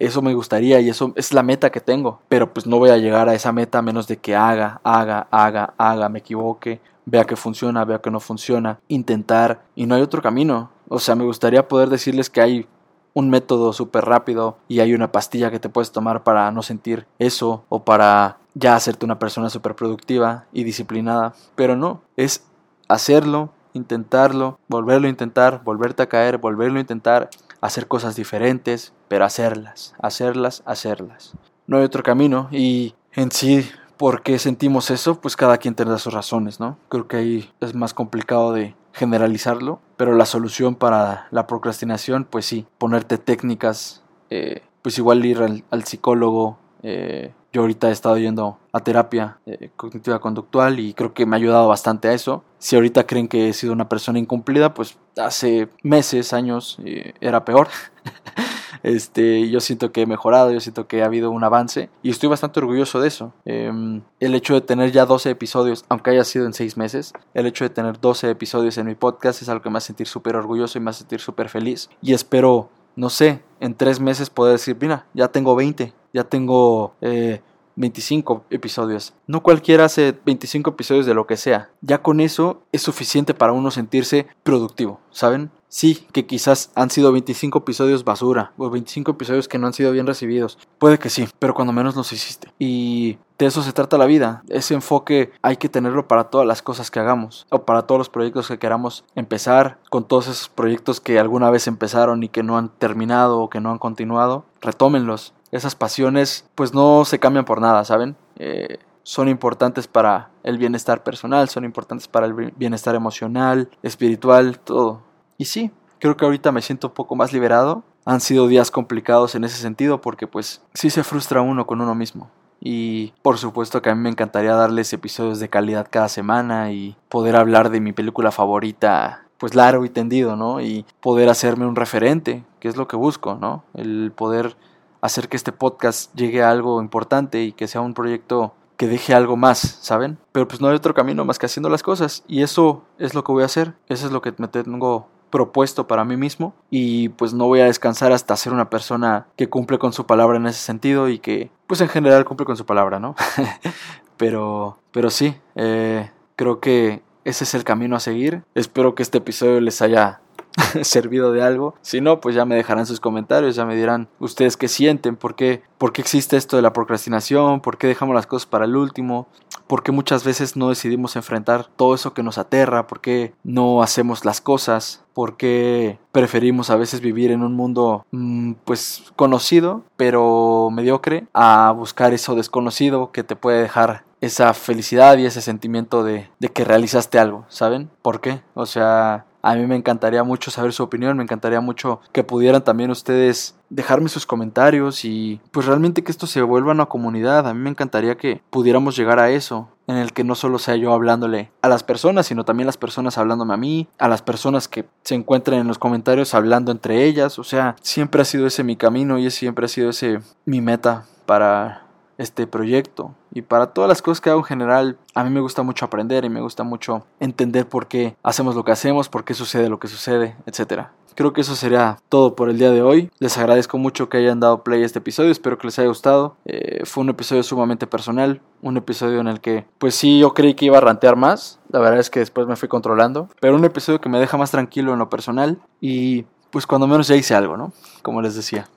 eso 0.00 0.22
me 0.22 0.34
gustaría 0.34 0.80
y 0.80 0.88
eso 0.88 1.12
es 1.14 1.32
la 1.32 1.42
meta 1.42 1.70
que 1.70 1.80
tengo, 1.80 2.20
pero 2.28 2.52
pues 2.52 2.66
no 2.66 2.78
voy 2.78 2.88
a 2.88 2.96
llegar 2.96 3.28
a 3.28 3.34
esa 3.34 3.52
meta 3.52 3.78
a 3.78 3.82
menos 3.82 4.08
de 4.08 4.16
que 4.16 4.34
haga, 4.34 4.80
haga, 4.82 5.28
haga, 5.30 5.74
haga, 5.76 6.08
me 6.08 6.20
equivoque, 6.20 6.80
vea 7.04 7.24
que 7.24 7.36
funciona, 7.36 7.84
vea 7.84 8.00
que 8.00 8.10
no 8.10 8.18
funciona, 8.18 8.80
intentar 8.88 9.62
y 9.76 9.84
no 9.84 9.94
hay 9.94 10.02
otro 10.02 10.22
camino. 10.22 10.70
O 10.88 10.98
sea, 10.98 11.14
me 11.14 11.24
gustaría 11.24 11.68
poder 11.68 11.90
decirles 11.90 12.30
que 12.30 12.40
hay 12.40 12.66
un 13.12 13.28
método 13.28 13.74
súper 13.74 14.06
rápido 14.06 14.56
y 14.68 14.80
hay 14.80 14.94
una 14.94 15.12
pastilla 15.12 15.50
que 15.50 15.60
te 15.60 15.68
puedes 15.68 15.92
tomar 15.92 16.22
para 16.22 16.50
no 16.50 16.62
sentir 16.62 17.06
eso 17.18 17.64
o 17.68 17.84
para 17.84 18.38
ya 18.54 18.76
hacerte 18.76 19.04
una 19.04 19.18
persona 19.18 19.50
súper 19.50 19.74
productiva 19.74 20.46
y 20.50 20.64
disciplinada. 20.64 21.34
Pero 21.56 21.76
no, 21.76 22.00
es 22.16 22.46
hacerlo, 22.88 23.50
intentarlo, 23.74 24.58
volverlo 24.66 25.08
a 25.08 25.10
intentar, 25.10 25.62
volverte 25.62 26.02
a 26.02 26.08
caer, 26.08 26.38
volverlo 26.38 26.78
a 26.78 26.80
intentar, 26.80 27.28
hacer 27.60 27.86
cosas 27.86 28.16
diferentes, 28.16 28.94
pero 29.10 29.24
hacerlas, 29.24 29.92
hacerlas, 30.00 30.62
hacerlas. 30.66 31.32
No 31.66 31.78
hay 31.78 31.82
otro 31.82 32.04
camino 32.04 32.46
y 32.52 32.94
en 33.12 33.32
sí 33.32 33.68
¿Por 34.00 34.22
qué 34.22 34.38
sentimos 34.38 34.90
eso? 34.90 35.20
Pues 35.20 35.36
cada 35.36 35.58
quien 35.58 35.74
tendrá 35.74 35.98
sus 35.98 36.14
razones, 36.14 36.58
¿no? 36.58 36.78
Creo 36.88 37.06
que 37.06 37.18
ahí 37.18 37.50
es 37.60 37.74
más 37.74 37.92
complicado 37.92 38.54
de 38.54 38.74
generalizarlo, 38.94 39.82
pero 39.98 40.14
la 40.14 40.24
solución 40.24 40.74
para 40.74 41.26
la 41.30 41.46
procrastinación, 41.46 42.24
pues 42.24 42.46
sí, 42.46 42.66
ponerte 42.78 43.18
técnicas, 43.18 44.02
eh, 44.30 44.62
pues 44.80 44.96
igual 44.96 45.22
ir 45.26 45.42
al, 45.42 45.84
psicólogo. 45.84 46.56
Eh, 46.82 47.34
yo 47.52 47.60
ahorita 47.60 47.90
he 47.90 47.92
estado 47.92 48.16
yendo 48.16 48.56
a 48.72 48.80
terapia 48.80 49.36
eh, 49.44 49.68
cognitiva 49.76 50.18
conductual 50.18 50.80
y 50.80 50.94
creo 50.94 51.12
que 51.12 51.26
me 51.26 51.36
ha 51.36 51.38
ayudado 51.38 51.68
bastante 51.68 52.08
a 52.08 52.14
eso. 52.14 52.42
Si 52.58 52.76
ahorita 52.76 53.06
creen 53.06 53.28
que 53.28 53.50
he 53.50 53.52
sido 53.52 53.74
una 53.74 53.90
persona 53.90 54.18
incumplida, 54.18 54.72
pues 54.72 54.96
hace 55.18 55.68
meses, 55.82 56.32
años 56.32 56.78
era 57.20 57.44
peor. 57.44 57.68
Este, 58.82 59.48
yo 59.48 59.60
siento 59.60 59.92
que 59.92 60.02
he 60.02 60.06
mejorado, 60.06 60.52
yo 60.52 60.60
siento 60.60 60.86
que 60.86 61.02
ha 61.02 61.06
habido 61.06 61.30
un 61.30 61.44
avance 61.44 61.90
y 62.02 62.10
estoy 62.10 62.28
bastante 62.28 62.60
orgulloso 62.60 63.00
de 63.00 63.08
eso. 63.08 63.32
Em, 63.44 64.02
el 64.20 64.34
hecho 64.34 64.54
de 64.54 64.60
tener 64.60 64.92
ya 64.92 65.06
12 65.06 65.30
episodios, 65.30 65.84
aunque 65.88 66.10
haya 66.10 66.24
sido 66.24 66.46
en 66.46 66.52
6 66.52 66.76
meses, 66.76 67.12
el 67.34 67.46
hecho 67.46 67.64
de 67.64 67.70
tener 67.70 68.00
12 68.00 68.30
episodios 68.30 68.78
en 68.78 68.86
mi 68.86 68.94
podcast 68.94 69.42
es 69.42 69.48
algo 69.48 69.62
que 69.62 69.70
me 69.70 69.78
hace 69.78 69.88
sentir 69.88 70.06
súper 70.06 70.36
orgulloso 70.36 70.78
y 70.78 70.80
me 70.80 70.90
hace 70.90 71.00
sentir 71.00 71.20
súper 71.20 71.48
feliz. 71.48 71.90
Y 72.00 72.14
espero, 72.14 72.70
no 72.96 73.10
sé, 73.10 73.42
en 73.60 73.74
3 73.74 74.00
meses 74.00 74.30
poder 74.30 74.52
decir, 74.52 74.76
mira, 74.80 75.06
ya 75.14 75.28
tengo 75.28 75.54
20, 75.54 75.92
ya 76.12 76.24
tengo... 76.24 76.94
Eh, 77.00 77.40
25 77.76 78.44
episodios. 78.50 79.14
No 79.26 79.42
cualquiera 79.42 79.86
hace 79.86 80.14
25 80.24 80.70
episodios 80.70 81.06
de 81.06 81.14
lo 81.14 81.26
que 81.26 81.36
sea. 81.36 81.70
Ya 81.80 82.02
con 82.02 82.20
eso 82.20 82.62
es 82.72 82.82
suficiente 82.82 83.32
para 83.32 83.52
uno 83.52 83.70
sentirse 83.70 84.26
productivo, 84.42 85.00
¿saben? 85.10 85.50
Sí, 85.70 86.04
que 86.12 86.26
quizás 86.26 86.72
han 86.74 86.90
sido 86.90 87.12
25 87.12 87.60
episodios 87.60 88.02
basura 88.02 88.52
o 88.58 88.68
25 88.70 89.12
episodios 89.12 89.46
que 89.46 89.56
no 89.56 89.68
han 89.68 89.72
sido 89.72 89.92
bien 89.92 90.04
recibidos. 90.08 90.58
Puede 90.78 90.98
que 90.98 91.10
sí, 91.10 91.28
pero 91.38 91.54
cuando 91.54 91.72
menos 91.72 91.94
los 91.94 92.12
hiciste. 92.12 92.52
Y 92.58 93.18
de 93.38 93.46
eso 93.46 93.62
se 93.62 93.72
trata 93.72 93.96
la 93.96 94.06
vida. 94.06 94.42
Ese 94.48 94.74
enfoque 94.74 95.30
hay 95.42 95.58
que 95.58 95.68
tenerlo 95.68 96.08
para 96.08 96.24
todas 96.24 96.44
las 96.44 96.60
cosas 96.60 96.90
que 96.90 96.98
hagamos 96.98 97.46
o 97.50 97.64
para 97.64 97.82
todos 97.82 98.00
los 98.00 98.08
proyectos 98.08 98.48
que 98.48 98.58
queramos 98.58 99.04
empezar, 99.14 99.78
con 99.90 100.08
todos 100.08 100.26
esos 100.26 100.48
proyectos 100.48 101.00
que 101.00 101.20
alguna 101.20 101.50
vez 101.50 101.68
empezaron 101.68 102.24
y 102.24 102.28
que 102.28 102.42
no 102.42 102.58
han 102.58 102.70
terminado 102.70 103.38
o 103.38 103.48
que 103.48 103.60
no 103.60 103.70
han 103.70 103.78
continuado. 103.78 104.46
Retómenlos. 104.60 105.34
Esas 105.52 105.76
pasiones 105.76 106.46
pues 106.56 106.74
no 106.74 107.04
se 107.04 107.20
cambian 107.20 107.44
por 107.44 107.60
nada, 107.60 107.84
¿saben? 107.84 108.16
Eh, 108.40 108.78
son 109.04 109.28
importantes 109.28 109.86
para 109.86 110.30
el 110.42 110.58
bienestar 110.58 111.04
personal, 111.04 111.48
son 111.48 111.64
importantes 111.64 112.08
para 112.08 112.26
el 112.26 112.34
bienestar 112.56 112.96
emocional, 112.96 113.70
espiritual, 113.84 114.58
todo. 114.58 115.09
Y 115.40 115.46
sí, 115.46 115.70
creo 116.00 116.18
que 116.18 116.26
ahorita 116.26 116.52
me 116.52 116.60
siento 116.60 116.88
un 116.88 116.92
poco 116.92 117.16
más 117.16 117.32
liberado. 117.32 117.82
Han 118.04 118.20
sido 118.20 118.46
días 118.46 118.70
complicados 118.70 119.34
en 119.34 119.44
ese 119.44 119.56
sentido 119.56 120.02
porque 120.02 120.26
pues 120.26 120.60
sí 120.74 120.90
se 120.90 121.02
frustra 121.02 121.40
uno 121.40 121.66
con 121.66 121.80
uno 121.80 121.94
mismo. 121.94 122.30
Y 122.60 123.14
por 123.22 123.38
supuesto 123.38 123.80
que 123.80 123.88
a 123.88 123.94
mí 123.94 124.02
me 124.02 124.10
encantaría 124.10 124.52
darles 124.52 124.92
episodios 124.92 125.40
de 125.40 125.48
calidad 125.48 125.88
cada 125.90 126.10
semana 126.10 126.72
y 126.72 126.94
poder 127.08 127.36
hablar 127.36 127.70
de 127.70 127.80
mi 127.80 127.94
película 127.94 128.32
favorita 128.32 129.24
pues 129.38 129.54
largo 129.54 129.86
y 129.86 129.88
tendido, 129.88 130.36
¿no? 130.36 130.60
Y 130.60 130.84
poder 131.00 131.30
hacerme 131.30 131.64
un 131.64 131.74
referente, 131.74 132.44
que 132.58 132.68
es 132.68 132.76
lo 132.76 132.86
que 132.86 132.96
busco, 132.96 133.36
¿no? 133.36 133.64
El 133.72 134.12
poder 134.14 134.58
hacer 135.00 135.30
que 135.30 135.38
este 135.38 135.52
podcast 135.52 136.14
llegue 136.14 136.42
a 136.42 136.50
algo 136.50 136.82
importante 136.82 137.42
y 137.44 137.52
que 137.52 137.66
sea 137.66 137.80
un 137.80 137.94
proyecto 137.94 138.52
que 138.76 138.88
deje 138.88 139.14
algo 139.14 139.38
más, 139.38 139.58
¿saben? 139.58 140.18
Pero 140.32 140.48
pues 140.48 140.60
no 140.60 140.68
hay 140.68 140.74
otro 140.74 140.92
camino 140.92 141.24
más 141.24 141.38
que 141.38 141.44
haciendo 141.46 141.70
las 141.70 141.82
cosas 141.82 142.24
y 142.28 142.42
eso 142.42 142.82
es 142.98 143.14
lo 143.14 143.24
que 143.24 143.32
voy 143.32 143.42
a 143.42 143.46
hacer, 143.46 143.74
eso 143.88 144.06
es 144.06 144.12
lo 144.12 144.22
que 144.22 144.34
me 144.36 144.48
tengo 144.48 145.06
propuesto 145.30 145.86
para 145.86 146.04
mí 146.04 146.16
mismo 146.16 146.54
y 146.70 147.10
pues 147.10 147.32
no 147.32 147.46
voy 147.46 147.60
a 147.60 147.66
descansar 147.66 148.12
hasta 148.12 148.36
ser 148.36 148.52
una 148.52 148.70
persona 148.70 149.26
que 149.36 149.48
cumple 149.48 149.78
con 149.78 149.92
su 149.92 150.06
palabra 150.06 150.36
en 150.36 150.46
ese 150.46 150.60
sentido 150.60 151.08
y 151.08 151.18
que 151.18 151.50
pues 151.66 151.80
en 151.80 151.88
general 151.88 152.24
cumple 152.24 152.46
con 152.46 152.56
su 152.56 152.66
palabra, 152.66 152.98
¿no? 152.98 153.14
pero, 154.16 154.78
pero 154.90 155.10
sí, 155.10 155.36
eh, 155.54 156.10
creo 156.36 156.60
que 156.60 157.02
ese 157.24 157.44
es 157.44 157.54
el 157.54 157.64
camino 157.64 157.96
a 157.96 158.00
seguir. 158.00 158.42
Espero 158.54 158.94
que 158.94 159.02
este 159.02 159.18
episodio 159.18 159.60
les 159.60 159.82
haya 159.82 160.20
servido 160.82 161.32
de 161.32 161.42
algo. 161.42 161.74
Si 161.82 162.00
no, 162.00 162.20
pues 162.20 162.34
ya 162.34 162.44
me 162.44 162.54
dejarán 162.54 162.86
sus 162.86 163.00
comentarios, 163.00 163.56
ya 163.56 163.64
me 163.64 163.76
dirán 163.76 164.08
ustedes 164.18 164.56
qué 164.56 164.68
sienten, 164.68 165.16
por 165.16 165.34
qué, 165.34 165.62
por 165.78 165.92
qué 165.92 166.00
existe 166.00 166.36
esto 166.36 166.56
de 166.56 166.62
la 166.62 166.72
procrastinación, 166.72 167.60
por 167.60 167.78
qué 167.78 167.86
dejamos 167.86 168.14
las 168.14 168.26
cosas 168.26 168.46
para 168.46 168.64
el 168.64 168.76
último, 168.76 169.28
por 169.70 169.84
qué 169.84 169.92
muchas 169.92 170.24
veces 170.24 170.56
no 170.56 170.70
decidimos 170.70 171.14
enfrentar 171.14 171.68
todo 171.76 171.94
eso 171.94 172.12
que 172.12 172.24
nos 172.24 172.38
aterra, 172.38 172.88
por 172.88 173.00
qué 173.00 173.34
no 173.44 173.84
hacemos 173.84 174.24
las 174.24 174.40
cosas, 174.40 175.04
por 175.14 175.36
qué 175.36 176.00
preferimos 176.10 176.70
a 176.70 176.76
veces 176.76 177.00
vivir 177.00 177.30
en 177.30 177.44
un 177.44 177.54
mundo 177.54 178.04
mm, 178.10 178.54
pues 178.64 179.04
conocido, 179.14 179.84
pero 179.96 180.70
mediocre, 180.72 181.28
a 181.34 181.70
buscar 181.70 182.12
eso 182.12 182.34
desconocido 182.34 183.12
que 183.12 183.22
te 183.22 183.36
puede 183.36 183.62
dejar 183.62 184.02
esa 184.20 184.54
felicidad 184.54 185.16
y 185.18 185.26
ese 185.26 185.40
sentimiento 185.40 186.02
de, 186.02 186.28
de 186.40 186.48
que 186.48 186.64
realizaste 186.64 187.20
algo, 187.20 187.44
¿saben? 187.48 187.90
¿Por 188.02 188.20
qué? 188.20 188.42
O 188.54 188.66
sea, 188.66 189.24
a 189.42 189.54
mí 189.54 189.66
me 189.66 189.76
encantaría 189.76 190.22
mucho 190.22 190.50
saber 190.50 190.72
su 190.72 190.82
opinión, 190.82 191.16
me 191.16 191.22
encantaría 191.22 191.60
mucho 191.60 192.00
que 192.12 192.24
pudieran 192.24 192.62
también 192.62 192.90
ustedes 192.90 193.54
dejarme 193.70 194.08
sus 194.08 194.26
comentarios 194.26 195.04
y 195.04 195.40
pues 195.50 195.66
realmente 195.66 196.02
que 196.02 196.10
esto 196.10 196.26
se 196.26 196.42
vuelva 196.42 196.72
una 196.72 196.86
comunidad. 196.86 197.46
A 197.48 197.54
mí 197.54 197.60
me 197.60 197.70
encantaría 197.70 198.16
que 198.16 198.42
pudiéramos 198.50 198.96
llegar 198.96 199.18
a 199.18 199.30
eso, 199.30 199.68
en 199.86 199.96
el 199.96 200.12
que 200.12 200.24
no 200.24 200.34
solo 200.34 200.58
sea 200.58 200.76
yo 200.76 200.92
hablándole 200.92 201.50
a 201.62 201.68
las 201.68 201.82
personas, 201.82 202.26
sino 202.26 202.44
también 202.44 202.66
las 202.66 202.76
personas 202.76 203.18
hablándome 203.18 203.54
a 203.54 203.58
mí, 203.58 203.88
a 203.98 204.08
las 204.08 204.22
personas 204.22 204.68
que 204.68 204.86
se 205.02 205.14
encuentren 205.14 205.60
en 205.60 205.68
los 205.68 205.78
comentarios 205.78 206.34
hablando 206.34 206.72
entre 206.72 207.04
ellas. 207.04 207.38
O 207.38 207.44
sea, 207.44 207.76
siempre 207.82 208.22
ha 208.22 208.24
sido 208.24 208.46
ese 208.46 208.64
mi 208.64 208.76
camino 208.76 209.18
y 209.18 209.30
siempre 209.30 209.66
ha 209.66 209.68
sido 209.68 209.90
ese 209.90 210.20
mi 210.44 210.60
meta 210.60 211.04
para 211.26 211.89
este 212.20 212.46
proyecto 212.46 213.14
y 213.32 213.42
para 213.42 213.68
todas 213.68 213.88
las 213.88 214.02
cosas 214.02 214.20
que 214.20 214.28
hago 214.28 214.40
en 214.40 214.44
general, 214.44 214.98
a 215.14 215.24
mí 215.24 215.30
me 215.30 215.40
gusta 215.40 215.62
mucho 215.62 215.86
aprender 215.86 216.24
y 216.24 216.28
me 216.28 216.42
gusta 216.42 216.64
mucho 216.64 217.06
entender 217.18 217.66
por 217.66 217.86
qué 217.86 218.14
hacemos 218.22 218.54
lo 218.54 218.64
que 218.64 218.72
hacemos, 218.72 219.08
por 219.08 219.24
qué 219.24 219.32
sucede 219.32 219.70
lo 219.70 219.78
que 219.78 219.88
sucede, 219.88 220.36
etc. 220.46 220.88
Creo 221.14 221.32
que 221.32 221.40
eso 221.40 221.56
sería 221.56 221.98
todo 222.08 222.36
por 222.36 222.50
el 222.50 222.58
día 222.58 222.70
de 222.70 222.82
hoy. 222.82 223.10
Les 223.18 223.38
agradezco 223.38 223.78
mucho 223.78 224.08
que 224.08 224.18
hayan 224.18 224.38
dado 224.38 224.62
play 224.62 224.82
a 224.82 224.86
este 224.86 224.98
episodio, 224.98 225.30
espero 225.30 225.56
que 225.58 225.66
les 225.66 225.78
haya 225.78 225.88
gustado. 225.88 226.36
Eh, 226.44 226.82
fue 226.84 227.02
un 227.02 227.08
episodio 227.08 227.42
sumamente 227.42 227.86
personal, 227.86 228.42
un 228.60 228.76
episodio 228.76 229.20
en 229.20 229.28
el 229.28 229.40
que, 229.40 229.66
pues 229.78 229.94
sí, 229.94 230.18
yo 230.18 230.34
creí 230.34 230.54
que 230.54 230.66
iba 230.66 230.76
a 230.76 230.82
rantear 230.82 231.16
más, 231.16 231.58
la 231.70 231.78
verdad 231.78 232.00
es 232.00 232.10
que 232.10 232.20
después 232.20 232.46
me 232.46 232.56
fui 232.56 232.68
controlando, 232.68 233.28
pero 233.40 233.56
un 233.56 233.64
episodio 233.64 234.00
que 234.00 234.10
me 234.10 234.20
deja 234.20 234.36
más 234.36 234.50
tranquilo 234.50 234.92
en 234.92 234.98
lo 234.98 235.08
personal 235.08 235.58
y 235.80 236.26
pues 236.50 236.66
cuando 236.66 236.86
menos 236.86 237.08
ya 237.08 237.16
hice 237.16 237.34
algo, 237.34 237.56
¿no? 237.56 237.72
Como 238.02 238.20
les 238.20 238.34
decía. 238.34 238.68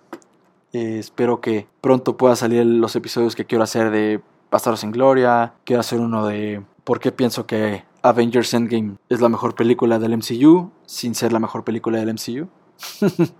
Eh, 0.73 0.97
espero 0.97 1.39
que 1.39 1.67
pronto 1.81 2.17
pueda 2.17 2.35
salir 2.35 2.65
los 2.65 2.95
episodios 2.95 3.35
que 3.35 3.45
quiero 3.45 3.63
hacer 3.63 3.91
de 3.91 4.21
Bastardos 4.49 4.79
sin 4.79 4.91
Gloria, 4.91 5.53
quiero 5.65 5.79
hacer 5.79 5.99
uno 5.99 6.25
de 6.25 6.63
por 6.83 6.99
qué 6.99 7.11
pienso 7.11 7.45
que 7.45 7.83
Avengers 8.01 8.53
Endgame 8.53 8.97
es 9.07 9.21
la 9.21 9.29
mejor 9.29 9.55
película 9.55 9.99
del 9.99 10.17
MCU 10.17 10.71
sin 10.85 11.15
ser 11.15 11.31
la 11.31 11.39
mejor 11.39 11.63
película 11.63 11.99
del 11.99 12.13
MCU. 12.13 12.47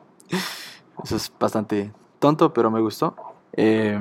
Eso 1.03 1.15
es 1.15 1.31
bastante 1.39 1.91
tonto, 2.19 2.53
pero 2.53 2.71
me 2.71 2.81
gustó. 2.81 3.15
Eh, 3.53 3.99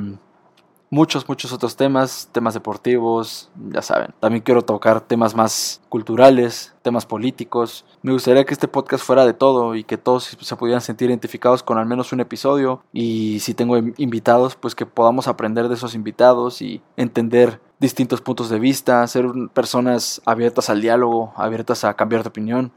muchos, 0.92 1.26
muchos 1.26 1.54
otros 1.54 1.74
temas, 1.74 2.28
temas 2.32 2.52
deportivos, 2.52 3.50
ya 3.70 3.80
saben. 3.80 4.14
También 4.20 4.42
quiero 4.42 4.60
tocar 4.60 5.00
temas 5.00 5.34
más 5.34 5.80
culturales, 5.88 6.74
temas 6.82 7.06
políticos. 7.06 7.86
Me 8.02 8.12
gustaría 8.12 8.44
que 8.44 8.52
este 8.52 8.68
podcast 8.68 9.02
fuera 9.02 9.24
de 9.24 9.32
todo 9.32 9.74
y 9.74 9.84
que 9.84 9.96
todos 9.96 10.36
se 10.38 10.56
pudieran 10.56 10.82
sentir 10.82 11.08
identificados 11.08 11.62
con 11.62 11.78
al 11.78 11.86
menos 11.86 12.12
un 12.12 12.20
episodio. 12.20 12.82
Y 12.92 13.40
si 13.40 13.54
tengo 13.54 13.78
invitados, 13.78 14.54
pues 14.54 14.74
que 14.74 14.84
podamos 14.84 15.28
aprender 15.28 15.68
de 15.68 15.74
esos 15.74 15.94
invitados 15.94 16.60
y 16.60 16.82
entender 16.98 17.58
distintos 17.80 18.20
puntos 18.20 18.50
de 18.50 18.58
vista, 18.58 19.06
ser 19.06 19.26
personas 19.54 20.20
abiertas 20.26 20.68
al 20.68 20.82
diálogo, 20.82 21.32
abiertas 21.36 21.84
a 21.84 21.94
cambiar 21.94 22.22
de 22.22 22.28
opinión. 22.28 22.70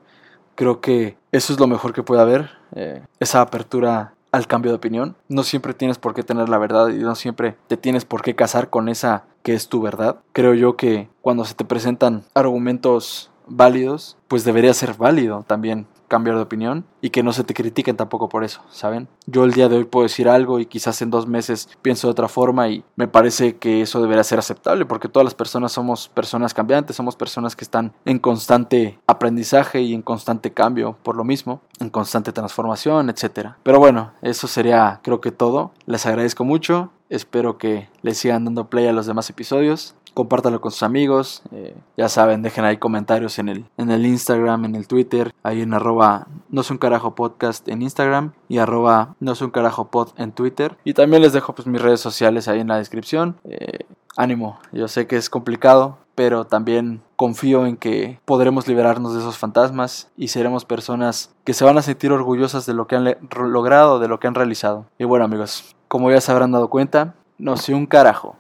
Creo 0.56 0.80
que 0.80 1.18
eso 1.34 1.52
es 1.52 1.60
lo 1.60 1.68
mejor 1.68 1.92
que 1.92 2.02
puede 2.02 2.22
haber, 2.22 2.50
eh, 2.76 3.04
esa 3.20 3.42
apertura 3.42 4.15
al 4.36 4.48
cambio 4.48 4.72
de 4.72 4.78
opinión. 4.78 5.16
No 5.30 5.44
siempre 5.44 5.74
tienes 5.74 5.98
por 5.98 6.14
qué 6.14 6.24
tener 6.24 6.50
la 6.50 6.58
verdad 6.58 6.90
y 6.90 7.00
no 7.00 7.16
siempre 7.16 7.56
te 7.68 7.78
tienes 7.78 8.06
por 8.06 8.22
qué 8.22 8.36
casar 8.36 8.70
con 8.70 8.90
esa 8.90 9.24
que 9.44 9.54
es 9.54 9.70
tu 9.70 9.82
verdad. 9.82 10.18
Creo 10.34 10.54
yo 10.54 10.76
que 10.76 11.08
cuando 11.22 11.46
se 11.46 11.54
te 11.54 11.66
presentan 11.66 12.24
argumentos 12.34 13.32
válidos, 13.48 14.18
pues 14.28 14.44
debería 14.44 14.74
ser 14.74 14.96
válido 14.96 15.44
también 15.48 15.88
cambiar 16.16 16.38
de 16.38 16.44
opinión 16.44 16.86
y 17.02 17.10
que 17.10 17.24
no 17.24 17.34
se 17.34 17.44
te 17.44 17.54
critiquen 17.54 17.98
tampoco 17.98 18.30
por 18.30 18.46
eso, 18.46 18.62
¿saben? 18.70 19.10
Yo 19.26 19.44
el 19.44 19.52
día 19.52 19.68
de 19.68 19.76
hoy 19.76 19.84
puedo 19.84 20.04
decir 20.04 20.30
algo 20.30 20.62
y 20.62 20.66
quizás 20.66 21.02
en 21.02 21.10
dos 21.10 21.28
meses 21.28 21.68
pienso 21.82 22.08
de 22.08 22.12
otra 22.12 22.30
forma 22.30 22.70
y 22.70 22.86
me 22.96 23.10
parece 23.10 23.58
que 23.58 23.82
eso 23.82 24.02
debería 24.02 24.24
ser 24.24 24.40
aceptable 24.40 24.86
porque 24.86 25.10
todas 25.10 25.26
las 25.26 25.36
personas 25.36 25.74
somos 25.74 26.08
personas 26.08 26.54
cambiantes, 26.54 26.96
somos 26.96 27.18
personas 27.18 27.58
que 27.58 27.66
están 27.66 27.92
en 28.06 28.20
constante 28.20 28.98
aprendizaje 29.08 29.82
y 29.82 29.94
en 29.94 30.02
constante 30.02 30.54
cambio 30.54 30.98
por 31.04 31.18
lo 31.18 31.26
mismo, 31.26 31.60
en 31.82 31.90
constante 31.90 32.32
transformación, 32.32 33.10
etc. 33.10 33.50
Pero 33.62 33.80
bueno, 33.80 34.14
eso 34.22 34.48
sería 34.48 35.02
creo 35.04 35.20
que 35.20 35.34
todo. 35.34 35.72
Les 35.88 36.06
agradezco 36.06 36.46
mucho, 36.46 36.92
espero 37.10 37.58
que 37.58 37.90
les 38.04 38.18
sigan 38.18 38.46
dando 38.46 38.70
play 38.70 38.88
a 38.88 38.94
los 38.94 39.06
demás 39.06 39.30
episodios 39.30 39.95
compártalo 40.16 40.62
con 40.62 40.72
sus 40.72 40.82
amigos. 40.82 41.44
Eh, 41.52 41.76
ya 41.96 42.10
saben, 42.10 42.42
dejen 42.42 42.66
ahí 42.66 42.78
comentarios 42.78 43.38
en 43.38 43.50
el, 43.50 43.66
en 43.78 43.92
el 43.92 44.08
Instagram, 44.08 44.66
en 44.66 44.76
el 44.76 44.88
Twitter, 44.88 45.36
ahí 45.44 45.62
en 45.62 45.76
arroba 45.76 46.28
no 46.50 46.62
es 46.62 46.72
un 46.72 46.78
carajo 46.80 47.14
podcast 47.14 47.68
en 47.68 47.84
Instagram 47.84 48.32
y 48.48 48.58
arroba 48.58 49.16
no 49.20 49.34
es 49.34 49.42
un 49.42 49.52
carajo 49.52 49.90
pod 49.90 50.10
en 50.18 50.32
Twitter. 50.32 50.78
Y 50.84 50.94
también 50.94 51.22
les 51.22 51.34
dejo 51.34 51.54
pues 51.54 51.68
mis 51.68 51.82
redes 51.82 52.00
sociales 52.00 52.48
ahí 52.48 52.62
en 52.62 52.70
la 52.70 52.78
descripción. 52.78 53.36
Eh, 53.44 53.86
ánimo, 54.16 54.58
yo 54.72 54.88
sé 54.88 55.06
que 55.06 55.18
es 55.18 55.30
complicado, 55.30 55.98
pero 56.16 56.46
también 56.46 57.02
confío 57.18 57.66
en 57.66 57.76
que 57.76 58.20
podremos 58.24 58.68
liberarnos 58.68 59.14
de 59.14 59.20
esos 59.20 59.38
fantasmas 59.38 60.10
y 60.16 60.30
seremos 60.30 60.64
personas 60.64 61.36
que 61.44 61.54
se 61.54 61.66
van 61.66 61.78
a 61.78 61.82
sentir 61.82 62.14
orgullosas 62.14 62.66
de 62.66 62.74
lo 62.74 62.88
que 62.88 62.96
han 62.96 63.18
logrado, 63.32 64.00
de 64.00 64.08
lo 64.08 64.20
que 64.20 64.28
han 64.28 64.36
realizado. 64.36 64.86
Y 64.98 65.04
bueno 65.04 65.26
amigos, 65.26 65.76
como 65.90 66.10
ya 66.10 66.22
se 66.22 66.32
habrán 66.32 66.54
dado 66.54 66.70
cuenta, 66.70 67.16
no 67.38 67.58
soy 67.58 67.76
un 67.76 67.86
carajo. 67.86 68.38